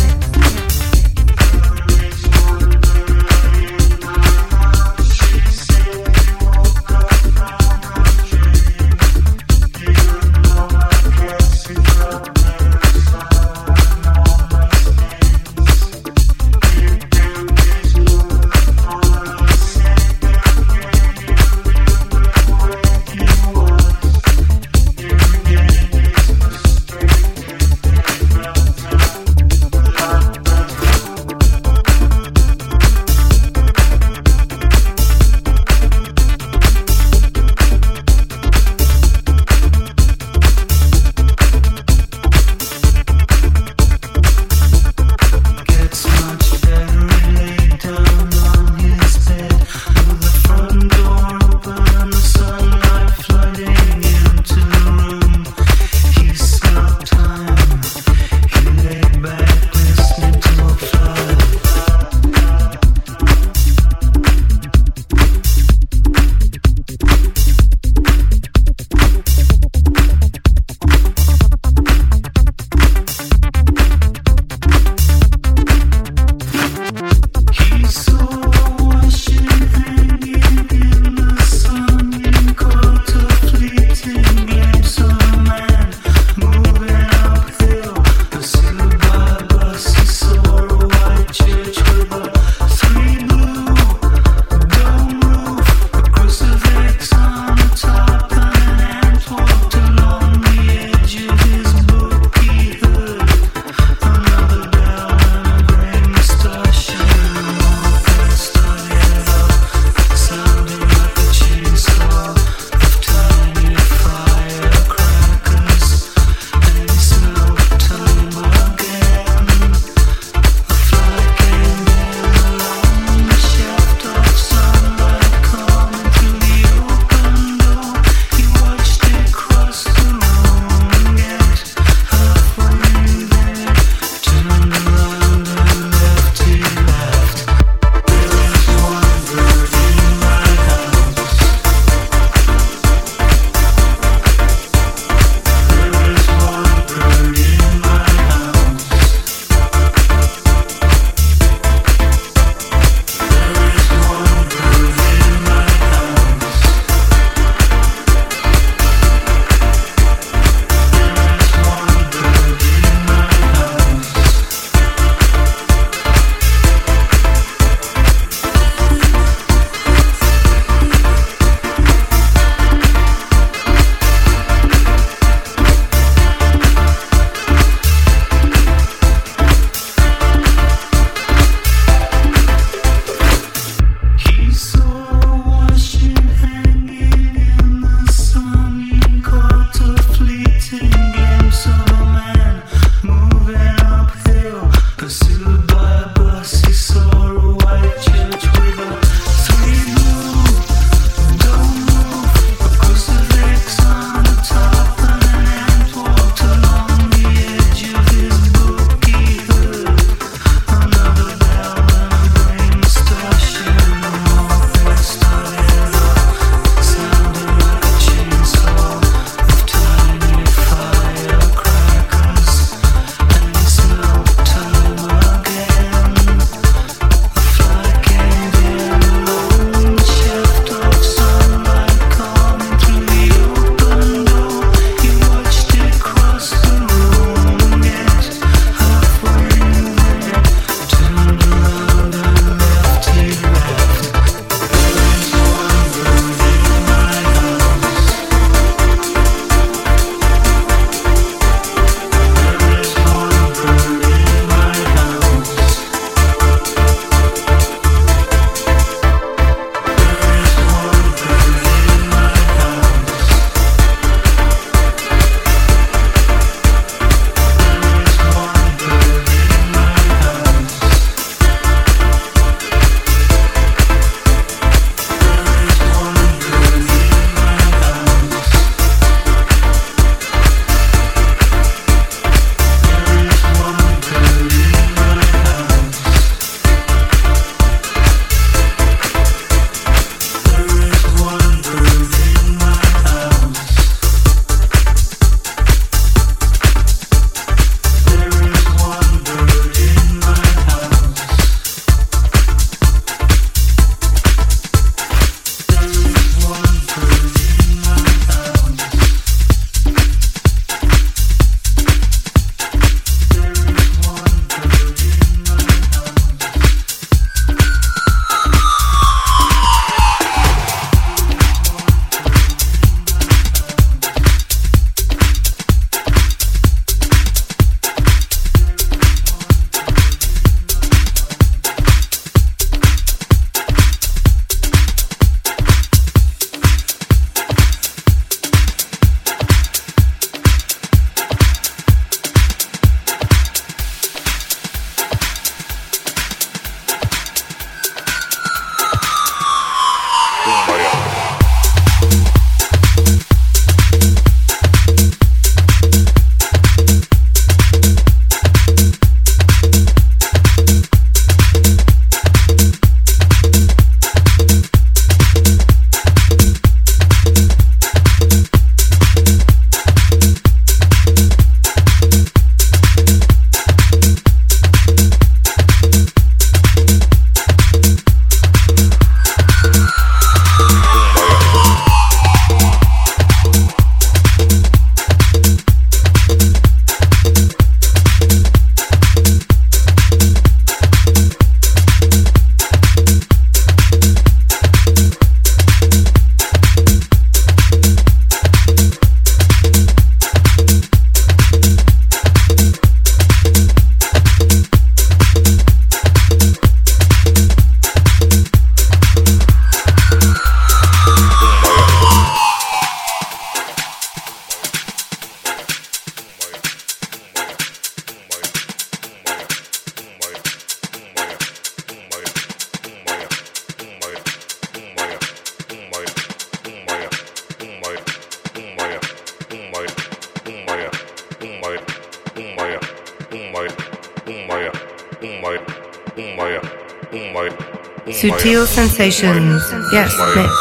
Sensations. 439.11 439.63
Yes, 439.91 440.11
mix. 440.35 440.51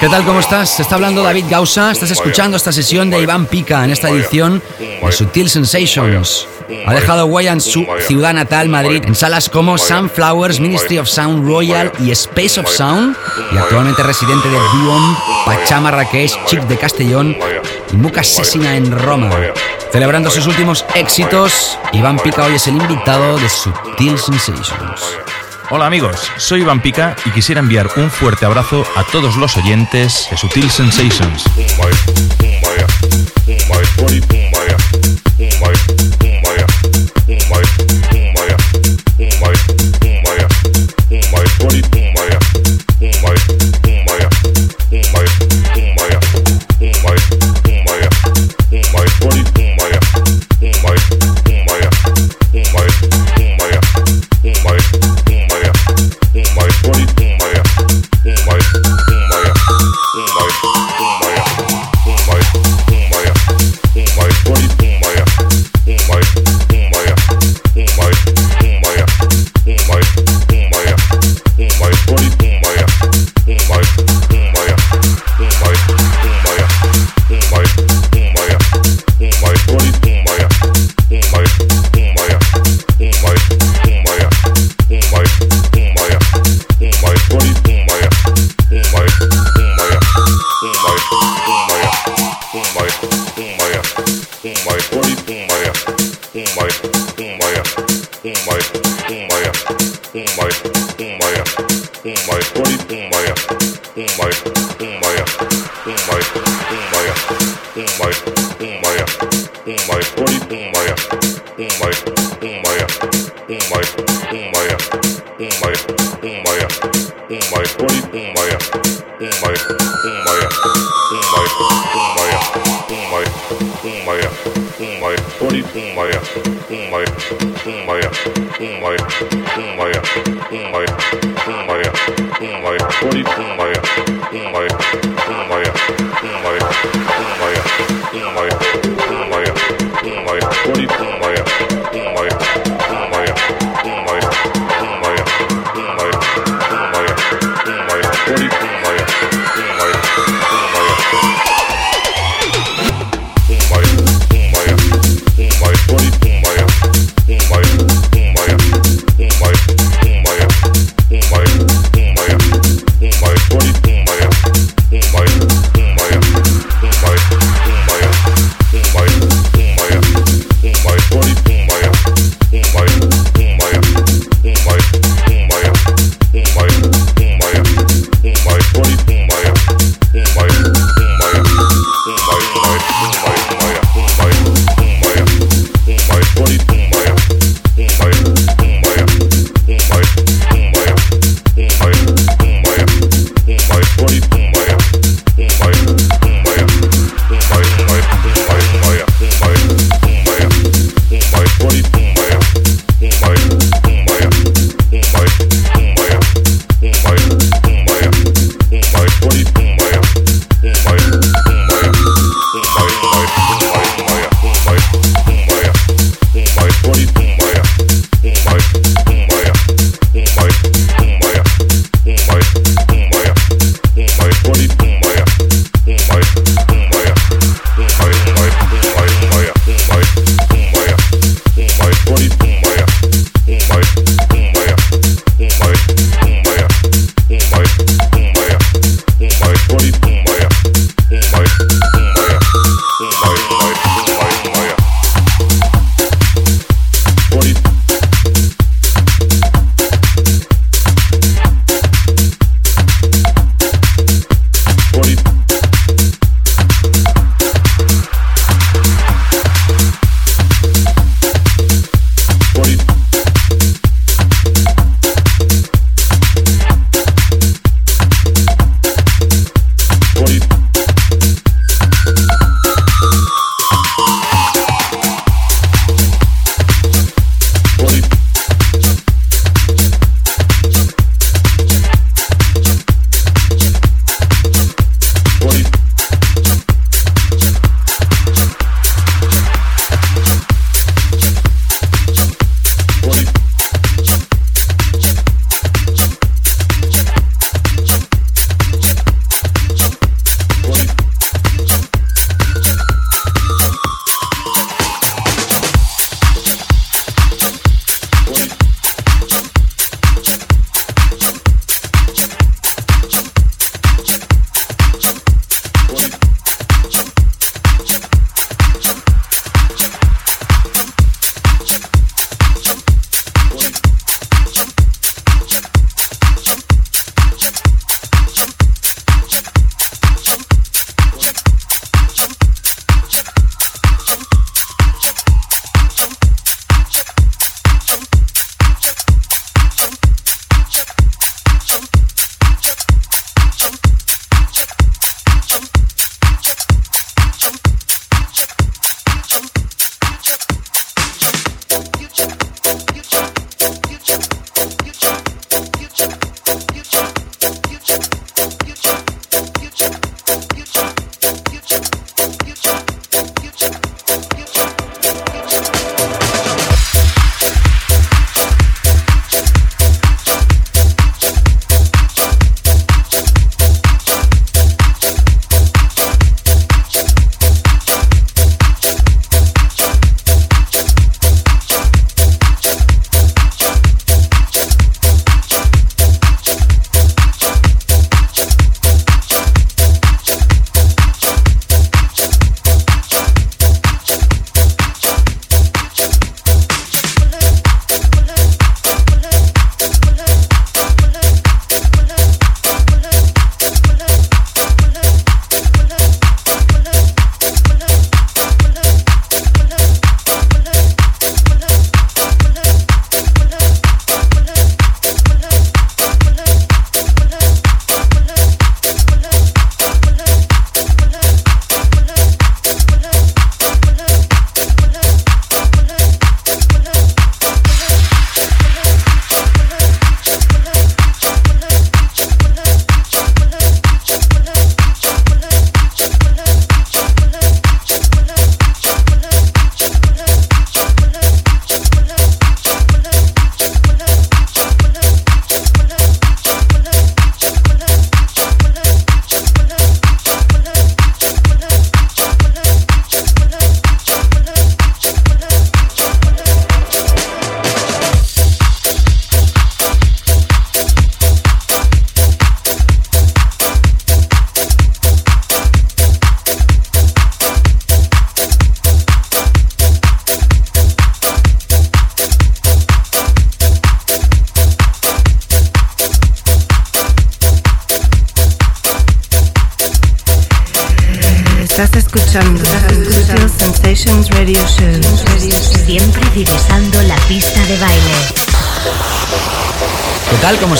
¿Qué 0.00 0.08
tal? 0.08 0.24
¿Cómo 0.24 0.40
estás? 0.40 0.76
Te 0.76 0.82
está 0.82 0.96
hablando 0.96 1.22
David 1.22 1.44
Gausa. 1.48 1.92
Estás 1.92 2.10
escuchando 2.10 2.56
esta 2.56 2.72
sesión 2.72 3.10
de 3.10 3.20
Iván 3.20 3.46
Pica 3.46 3.84
en 3.84 3.90
esta 3.90 4.08
edición 4.08 4.60
de 4.78 5.12
Sutil 5.12 5.48
Sensations. 5.48 6.48
Ha 6.86 6.94
dejado 6.94 7.26
huella 7.26 7.52
en 7.52 7.60
su 7.60 7.86
ciudad 8.08 8.34
natal, 8.34 8.68
Madrid, 8.68 9.04
en 9.06 9.14
salas 9.14 9.48
como 9.48 9.78
Sunflowers, 9.78 10.58
Ministry 10.58 10.98
of 10.98 11.06
Sound 11.08 11.46
Royal 11.46 11.92
y 12.00 12.10
Space 12.10 12.58
of 12.58 12.68
Sound, 12.68 13.16
y 13.52 13.56
actualmente 13.56 14.02
residente 14.02 14.48
de 14.48 14.56
Duom, 14.56 15.16
Pachá 15.44 15.80
Marrakech, 15.80 16.32
Chic 16.46 16.62
de 16.62 16.76
Castellón 16.76 17.36
y 17.92 17.96
Muca 17.96 18.24
Sesina 18.24 18.74
en 18.74 18.90
Roma. 18.90 19.30
Celebrando 19.92 20.30
sus 20.30 20.46
últimos 20.46 20.84
éxitos, 20.94 21.78
Iván 21.92 22.18
Pica 22.18 22.44
hoy 22.44 22.54
es 22.54 22.66
el 22.66 22.76
invitado 22.76 23.38
de 23.38 23.48
Sutil 23.48 24.18
Sensations. 24.18 24.91
Hola 25.74 25.86
amigos, 25.86 26.30
soy 26.36 26.60
Iván 26.60 26.82
Pica 26.82 27.16
y 27.24 27.30
quisiera 27.30 27.62
enviar 27.62 27.88
un 27.96 28.10
fuerte 28.10 28.44
abrazo 28.44 28.84
a 28.94 29.04
todos 29.04 29.36
los 29.36 29.56
oyentes 29.56 30.28
de 30.30 30.36
Sutil 30.36 30.68
Sensations. 30.68 31.44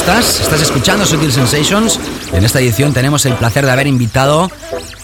Estás? 0.02 0.40
Estás 0.40 0.62
escuchando 0.62 1.06
Sutil 1.06 1.30
Sensations. 1.30 2.00
En 2.32 2.44
esta 2.44 2.58
edición 2.58 2.92
tenemos 2.92 3.24
el 3.24 3.34
placer 3.34 3.64
de 3.64 3.70
haber 3.70 3.86
invitado 3.86 4.50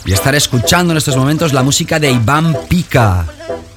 y 0.05 0.13
estar 0.13 0.35
escuchando 0.35 0.93
en 0.93 0.97
estos 0.97 1.17
momentos 1.17 1.53
la 1.53 1.63
música 1.63 2.01
de 2.01 2.11
Iván 2.11 2.57
Pica 2.69 3.25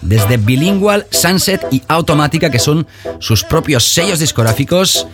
desde 0.02 0.38
Bilingual, 0.38 1.06
Sunset 1.11 1.61
y 1.69 1.84
Automática, 1.88 2.49
que 2.49 2.57
son 2.57 2.88
sus 3.19 3.43
propios 3.43 3.84
sellos 3.84 4.18
discográficos. 4.18 5.06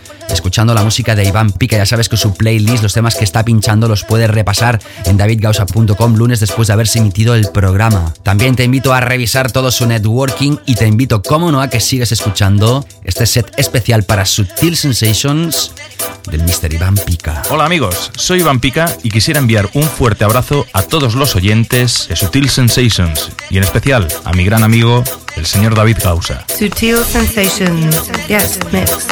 Escuchando 0.58 0.74
la 0.74 0.82
música 0.82 1.14
de 1.14 1.22
Iván 1.24 1.52
Pica, 1.52 1.76
ya 1.76 1.86
sabes 1.86 2.08
que 2.08 2.16
su 2.16 2.34
playlist, 2.34 2.82
los 2.82 2.92
temas 2.92 3.14
que 3.14 3.22
está 3.22 3.44
pinchando, 3.44 3.86
los 3.86 4.02
puedes 4.02 4.28
repasar 4.28 4.80
en 5.04 5.16
davidgausa.com 5.16 6.16
lunes 6.16 6.40
después 6.40 6.66
de 6.66 6.74
haberse 6.74 6.98
emitido 6.98 7.36
el 7.36 7.46
programa. 7.52 8.12
También 8.24 8.56
te 8.56 8.64
invito 8.64 8.92
a 8.92 8.98
revisar 8.98 9.52
todo 9.52 9.70
su 9.70 9.86
networking 9.86 10.56
y 10.66 10.74
te 10.74 10.88
invito, 10.88 11.22
como 11.22 11.52
no, 11.52 11.62
a 11.62 11.70
que 11.70 11.78
sigas 11.78 12.10
escuchando 12.10 12.84
este 13.04 13.24
set 13.26 13.52
especial 13.56 14.02
para 14.02 14.26
Sutil 14.26 14.76
Sensations 14.76 15.70
del 16.28 16.42
Mr. 16.42 16.72
Iván 16.72 16.96
Pica. 16.96 17.40
Hola 17.50 17.64
amigos, 17.64 18.10
soy 18.16 18.40
Iván 18.40 18.58
Pica 18.58 18.92
y 19.04 19.10
quisiera 19.10 19.38
enviar 19.38 19.70
un 19.74 19.84
fuerte 19.84 20.24
abrazo 20.24 20.66
a 20.72 20.82
todos 20.82 21.14
los 21.14 21.36
oyentes 21.36 22.08
de 22.08 22.16
Sutil 22.16 22.50
Sensations 22.50 23.30
y 23.48 23.58
en 23.58 23.62
especial 23.62 24.08
a 24.24 24.32
mi 24.32 24.44
gran 24.44 24.64
amigo 24.64 25.04
el 25.36 25.46
señor 25.46 25.76
David 25.76 25.98
Gausa. 26.02 26.44
Sutil 26.48 26.96
Sensations. 27.04 28.10
Yes, 28.26 28.58
mix. 28.72 29.06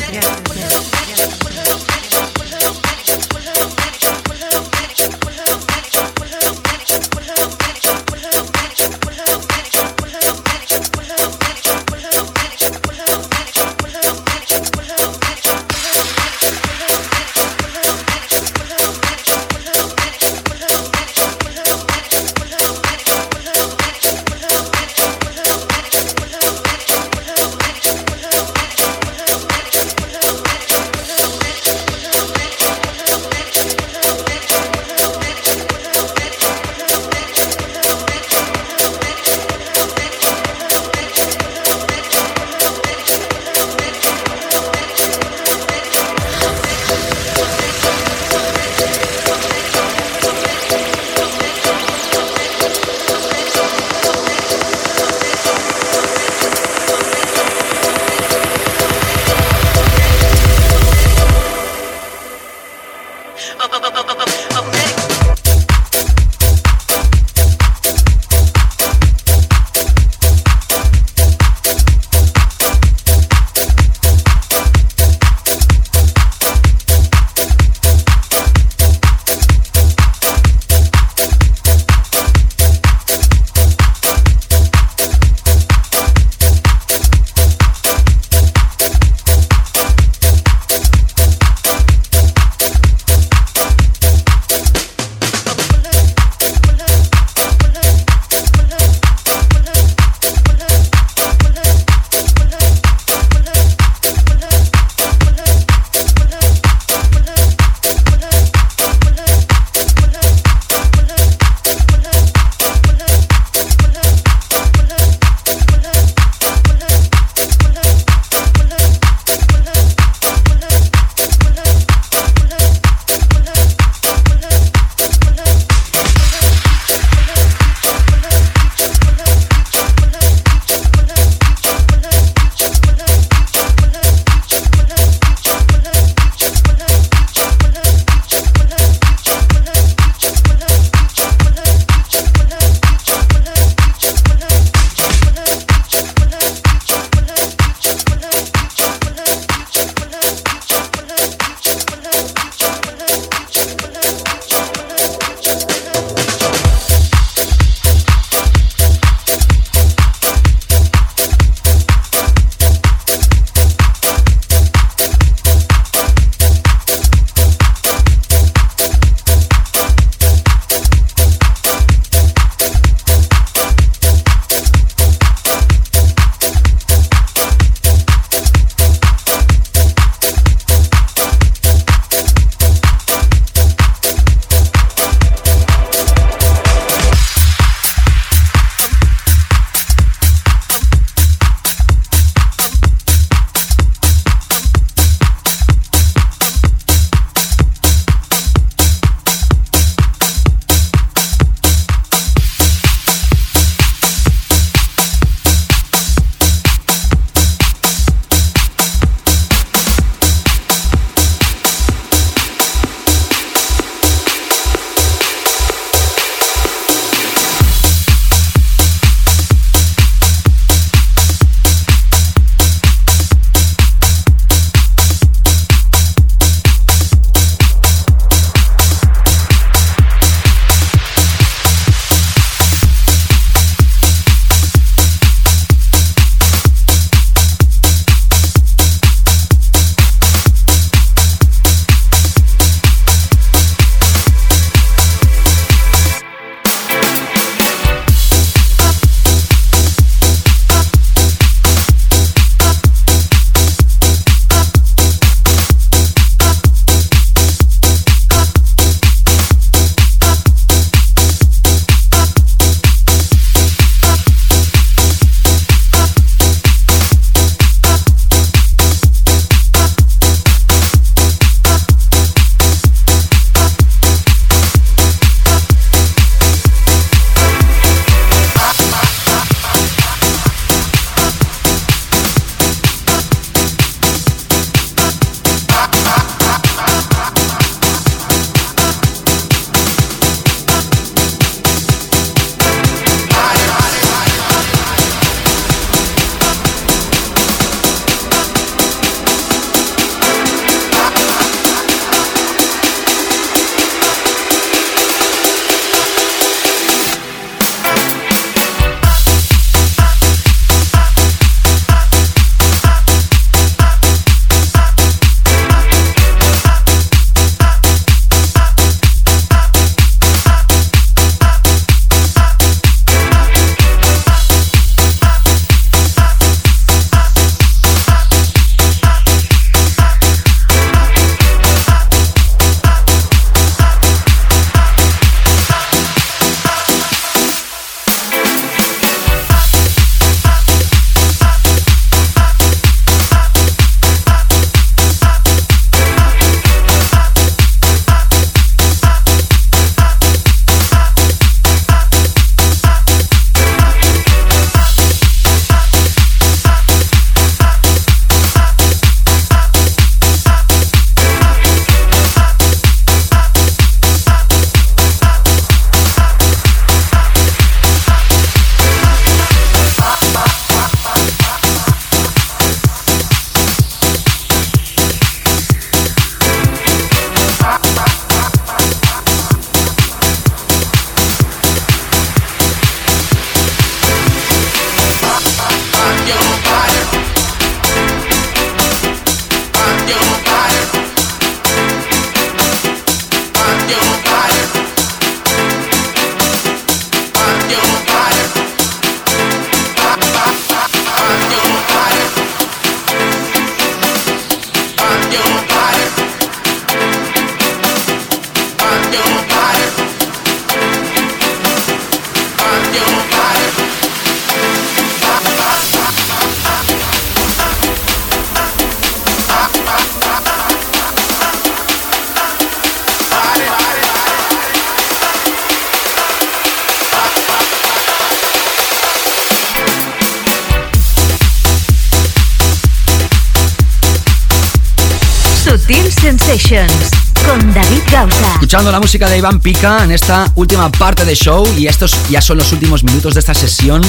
Escuchando 438.76 438.92
la 438.92 439.00
música 439.00 439.30
de 439.30 439.38
Iván 439.38 439.60
Pica 439.60 440.04
en 440.04 440.12
esta 440.12 440.52
última 440.54 440.92
parte 440.92 441.24
de 441.24 441.34
show 441.34 441.66
y 441.78 441.86
estos 441.86 442.14
ya 442.28 442.42
son 442.42 442.58
los 442.58 442.72
últimos 442.72 443.04
minutos 443.04 443.32
de 443.32 443.40
esta 443.40 443.54
sesión 443.54 444.02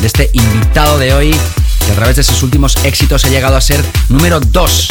de 0.00 0.06
este 0.06 0.30
invitado 0.32 0.96
de 0.96 1.12
hoy 1.12 1.36
que 1.84 1.92
a 1.92 1.94
través 1.96 2.16
de 2.16 2.22
sus 2.22 2.42
últimos 2.42 2.78
éxitos 2.82 3.26
ha 3.26 3.28
llegado 3.28 3.56
a 3.56 3.60
ser 3.60 3.84
número 4.08 4.40
2 4.40 4.88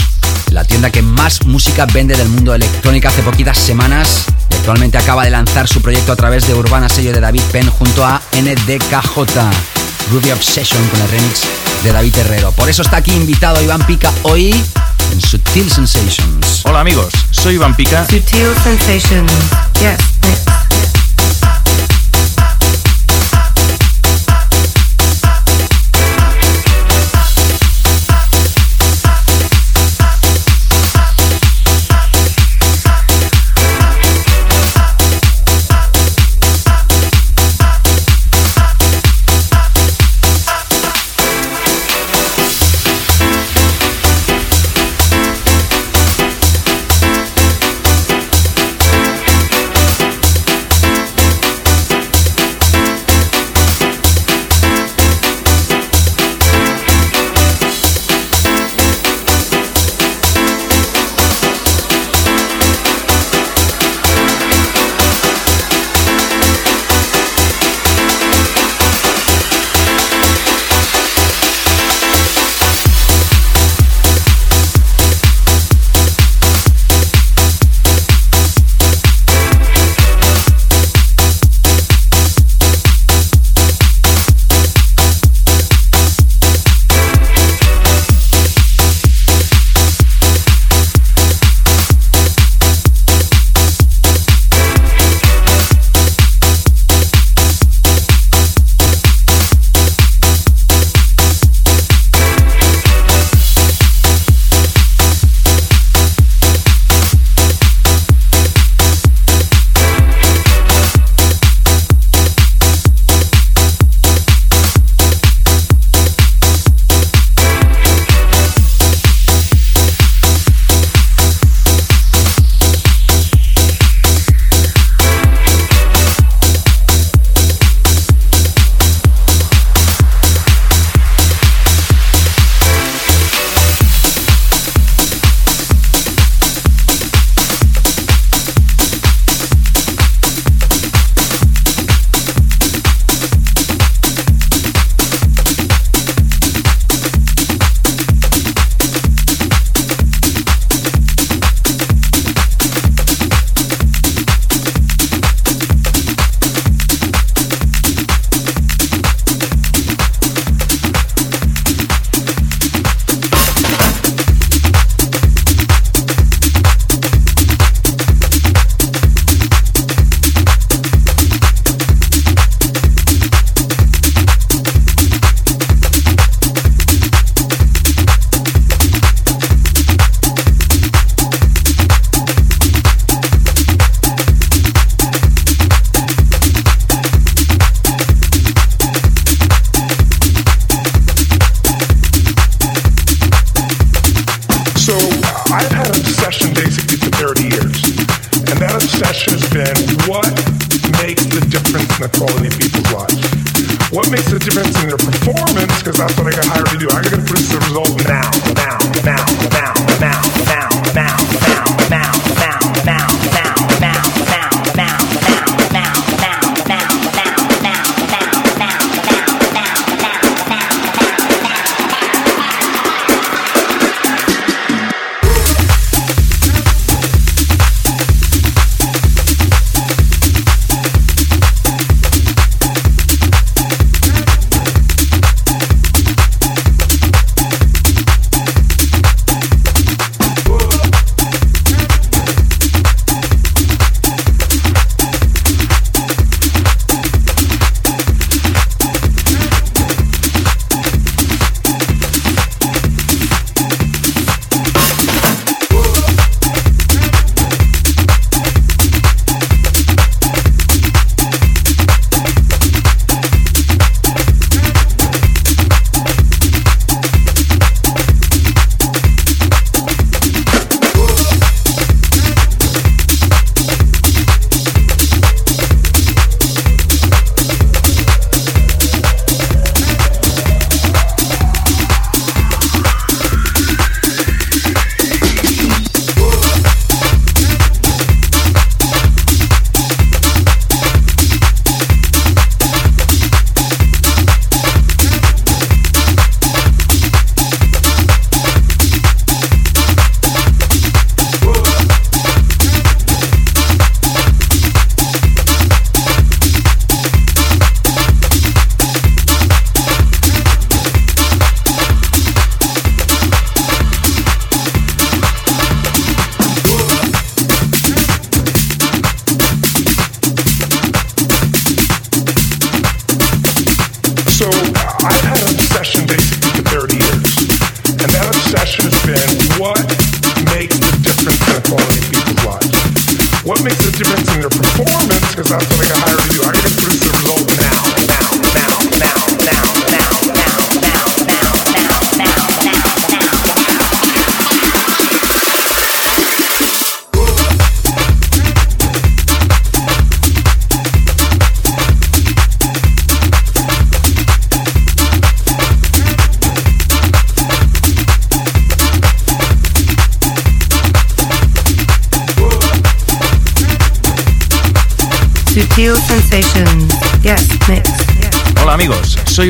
la 0.52 0.64
tienda 0.64 0.91
que 0.91 1.02
más 1.02 1.43
música 1.47 1.88
vende 1.88 2.15
del 2.15 2.30
mundo 2.30 2.53
electrónica 2.53 3.10
hace 3.10 3.23
poquitas 3.23 3.57
semanas 3.57 4.26
y 4.52 4.57
actualmente 4.57 4.99
acaba 4.99 5.23
de 5.23 5.31
lanzar 5.31 5.68
su 5.68 5.81
proyecto 5.81 6.11
a 6.11 6.15
través 6.15 6.45
de 6.45 6.53
Urbana 6.53 6.88
sello 6.88 7.11
de 7.11 7.19
David 7.19 7.41
Penn 7.52 7.68
junto 7.68 8.06
a 8.06 8.22
NDKJ 8.31 9.18
Ruby 10.11 10.34
Obsession 10.34 10.88
con 10.89 11.02
el 11.02 11.10
remix 11.10 11.41
de 11.84 11.91
David 11.91 12.15
Herrero. 12.15 12.52
Por 12.52 12.69
eso 12.69 12.84
está 12.84 12.97
aquí 12.97 13.11
invitado 13.11 13.60
Iván 13.60 13.88
Pica 13.88 14.14
hoy 14.22 14.53
en 15.11 15.19
Sutil 15.19 15.72
Sensations. 15.72 16.44
Hola 16.67 16.79
amigos, 16.79 17.13
soy 17.29 17.55
Iván 17.55 17.75
Pica. 17.75 18.07
Sutil 18.07 18.47
Sensations. 18.63 19.31
Yes, 19.79 19.99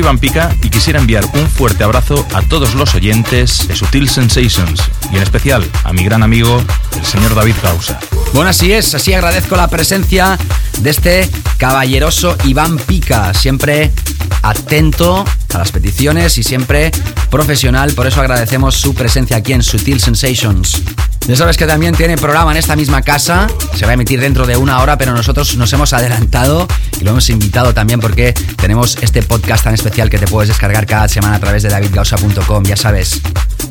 Iván 0.06 0.18
Pica 0.18 0.54
y 0.62 0.70
quisiera 0.70 1.00
enviar 1.00 1.24
un 1.34 1.48
fuerte 1.48 1.82
abrazo 1.82 2.24
a 2.32 2.40
todos 2.42 2.76
los 2.76 2.94
oyentes 2.94 3.66
de 3.66 3.74
Sutil 3.74 4.08
Sensations 4.08 4.80
y 5.10 5.16
en 5.16 5.22
especial 5.24 5.68
a 5.82 5.92
mi 5.92 6.04
gran 6.04 6.22
amigo, 6.22 6.62
el 6.96 7.04
señor 7.04 7.34
David 7.34 7.56
Causa. 7.60 7.98
Bueno, 8.32 8.50
así 8.50 8.72
es, 8.72 8.94
así 8.94 9.12
agradezco 9.14 9.56
la 9.56 9.66
presencia 9.66 10.38
de 10.78 10.90
este 10.90 11.28
caballeroso 11.58 12.36
Iván 12.44 12.76
Pica, 12.76 13.34
siempre 13.34 13.90
atento 14.42 15.24
a 15.52 15.58
las 15.58 15.72
peticiones 15.72 16.38
y 16.38 16.44
siempre 16.44 16.92
profesional, 17.28 17.92
por 17.92 18.06
eso 18.06 18.20
agradecemos 18.20 18.76
su 18.76 18.94
presencia 18.94 19.38
aquí 19.38 19.54
en 19.54 19.64
Sutil 19.64 20.00
Sensations. 20.00 20.82
Ya 21.26 21.34
sabes 21.34 21.56
que 21.56 21.66
también 21.66 21.96
tiene 21.96 22.16
programa 22.16 22.52
en 22.52 22.58
esta 22.58 22.76
misma 22.76 23.02
casa, 23.02 23.48
se 23.74 23.84
va 23.84 23.90
a 23.90 23.94
emitir 23.94 24.20
dentro 24.20 24.46
de 24.46 24.56
una 24.56 24.80
hora, 24.80 24.96
pero 24.96 25.12
nosotros 25.12 25.56
nos 25.56 25.72
hemos 25.72 25.92
adelantado 25.92 26.68
y 27.00 27.04
lo 27.04 27.10
hemos 27.12 27.28
invitado 27.30 27.74
también 27.74 28.00
porque 28.00 28.32
tenemos 28.56 28.96
este 29.00 29.22
podcast 29.22 29.64
tan 29.64 29.74
especial 29.74 30.10
que 30.10 30.18
te 30.18 30.26
puedes 30.26 30.48
descargar 30.48 30.86
cada 30.86 31.08
semana 31.08 31.36
a 31.36 31.40
través 31.40 31.62
de 31.62 31.68
davidgausa.com, 31.68 32.64
ya 32.64 32.76
sabes. 32.76 33.20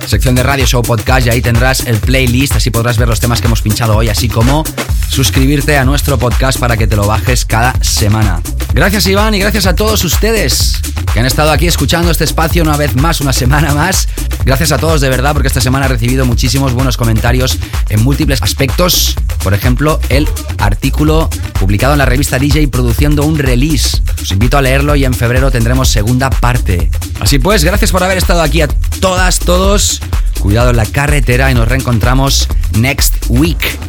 Sección 0.07 0.35
de 0.35 0.43
radio 0.43 0.65
show 0.65 0.83
podcast 0.83 1.25
y 1.27 1.29
ahí 1.29 1.41
tendrás 1.41 1.87
el 1.87 1.97
playlist, 1.97 2.55
así 2.55 2.69
podrás 2.69 2.97
ver 2.97 3.07
los 3.07 3.19
temas 3.19 3.41
que 3.41 3.47
hemos 3.47 3.61
pinchado 3.61 3.95
hoy, 3.95 4.09
así 4.09 4.29
como 4.29 4.63
suscribirte 5.09 5.77
a 5.77 5.85
nuestro 5.85 6.17
podcast 6.17 6.59
para 6.59 6.77
que 6.77 6.87
te 6.87 6.95
lo 6.95 7.07
bajes 7.07 7.45
cada 7.45 7.73
semana. 7.81 8.41
Gracias 8.73 9.07
Iván 9.07 9.33
y 9.33 9.39
gracias 9.39 9.65
a 9.65 9.75
todos 9.75 10.03
ustedes 10.03 10.79
que 11.13 11.21
han 11.21 11.25
estado 11.25 11.51
aquí 11.51 11.65
escuchando 11.65 12.11
este 12.11 12.25
espacio 12.25 12.61
una 12.61 12.75
vez 12.75 12.95
más, 12.97 13.21
una 13.21 13.31
semana 13.31 13.73
más. 13.73 14.09
Gracias 14.43 14.73
a 14.73 14.77
todos 14.77 14.99
de 14.99 15.09
verdad 15.09 15.31
porque 15.31 15.47
esta 15.47 15.61
semana 15.61 15.85
he 15.85 15.89
recibido 15.89 16.25
muchísimos 16.25 16.73
buenos 16.73 16.97
comentarios 16.97 17.57
en 17.87 18.03
múltiples 18.03 18.41
aspectos. 18.41 19.15
Por 19.41 19.53
ejemplo, 19.53 19.99
el 20.09 20.27
artículo 20.57 21.29
publicado 21.65 21.93
en 21.93 21.97
la 21.97 22.05
revista 22.05 22.37
DJ 22.37 22.67
produciendo 22.67 23.25
un 23.25 23.39
release. 23.39 23.99
Os 24.21 24.31
invito 24.31 24.55
a 24.55 24.61
leerlo 24.61 24.95
y 24.95 25.03
en 25.03 25.15
febrero 25.15 25.49
tendremos 25.49 25.87
segunda 25.87 26.29
parte. 26.29 26.91
Así 27.19 27.39
pues, 27.39 27.63
gracias 27.63 27.91
por 27.91 28.03
haber 28.03 28.19
estado 28.19 28.43
aquí 28.43 28.61
a 28.61 28.67
todas, 28.67 29.39
todos. 29.39 29.99
Cuidado 30.39 30.69
en 30.69 30.75
la 30.75 30.85
carretera 30.85 31.49
y 31.49 31.55
nos 31.55 31.67
reencontramos 31.67 32.47
next 32.77 33.15
week. 33.29 33.79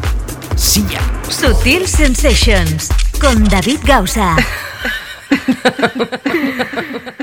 Sí 0.56 0.86
ya. 0.90 1.02
Sutil 1.30 1.86
Sensations 1.86 2.88
con 3.20 3.44
David 3.44 3.80
Gausa. 3.84 4.36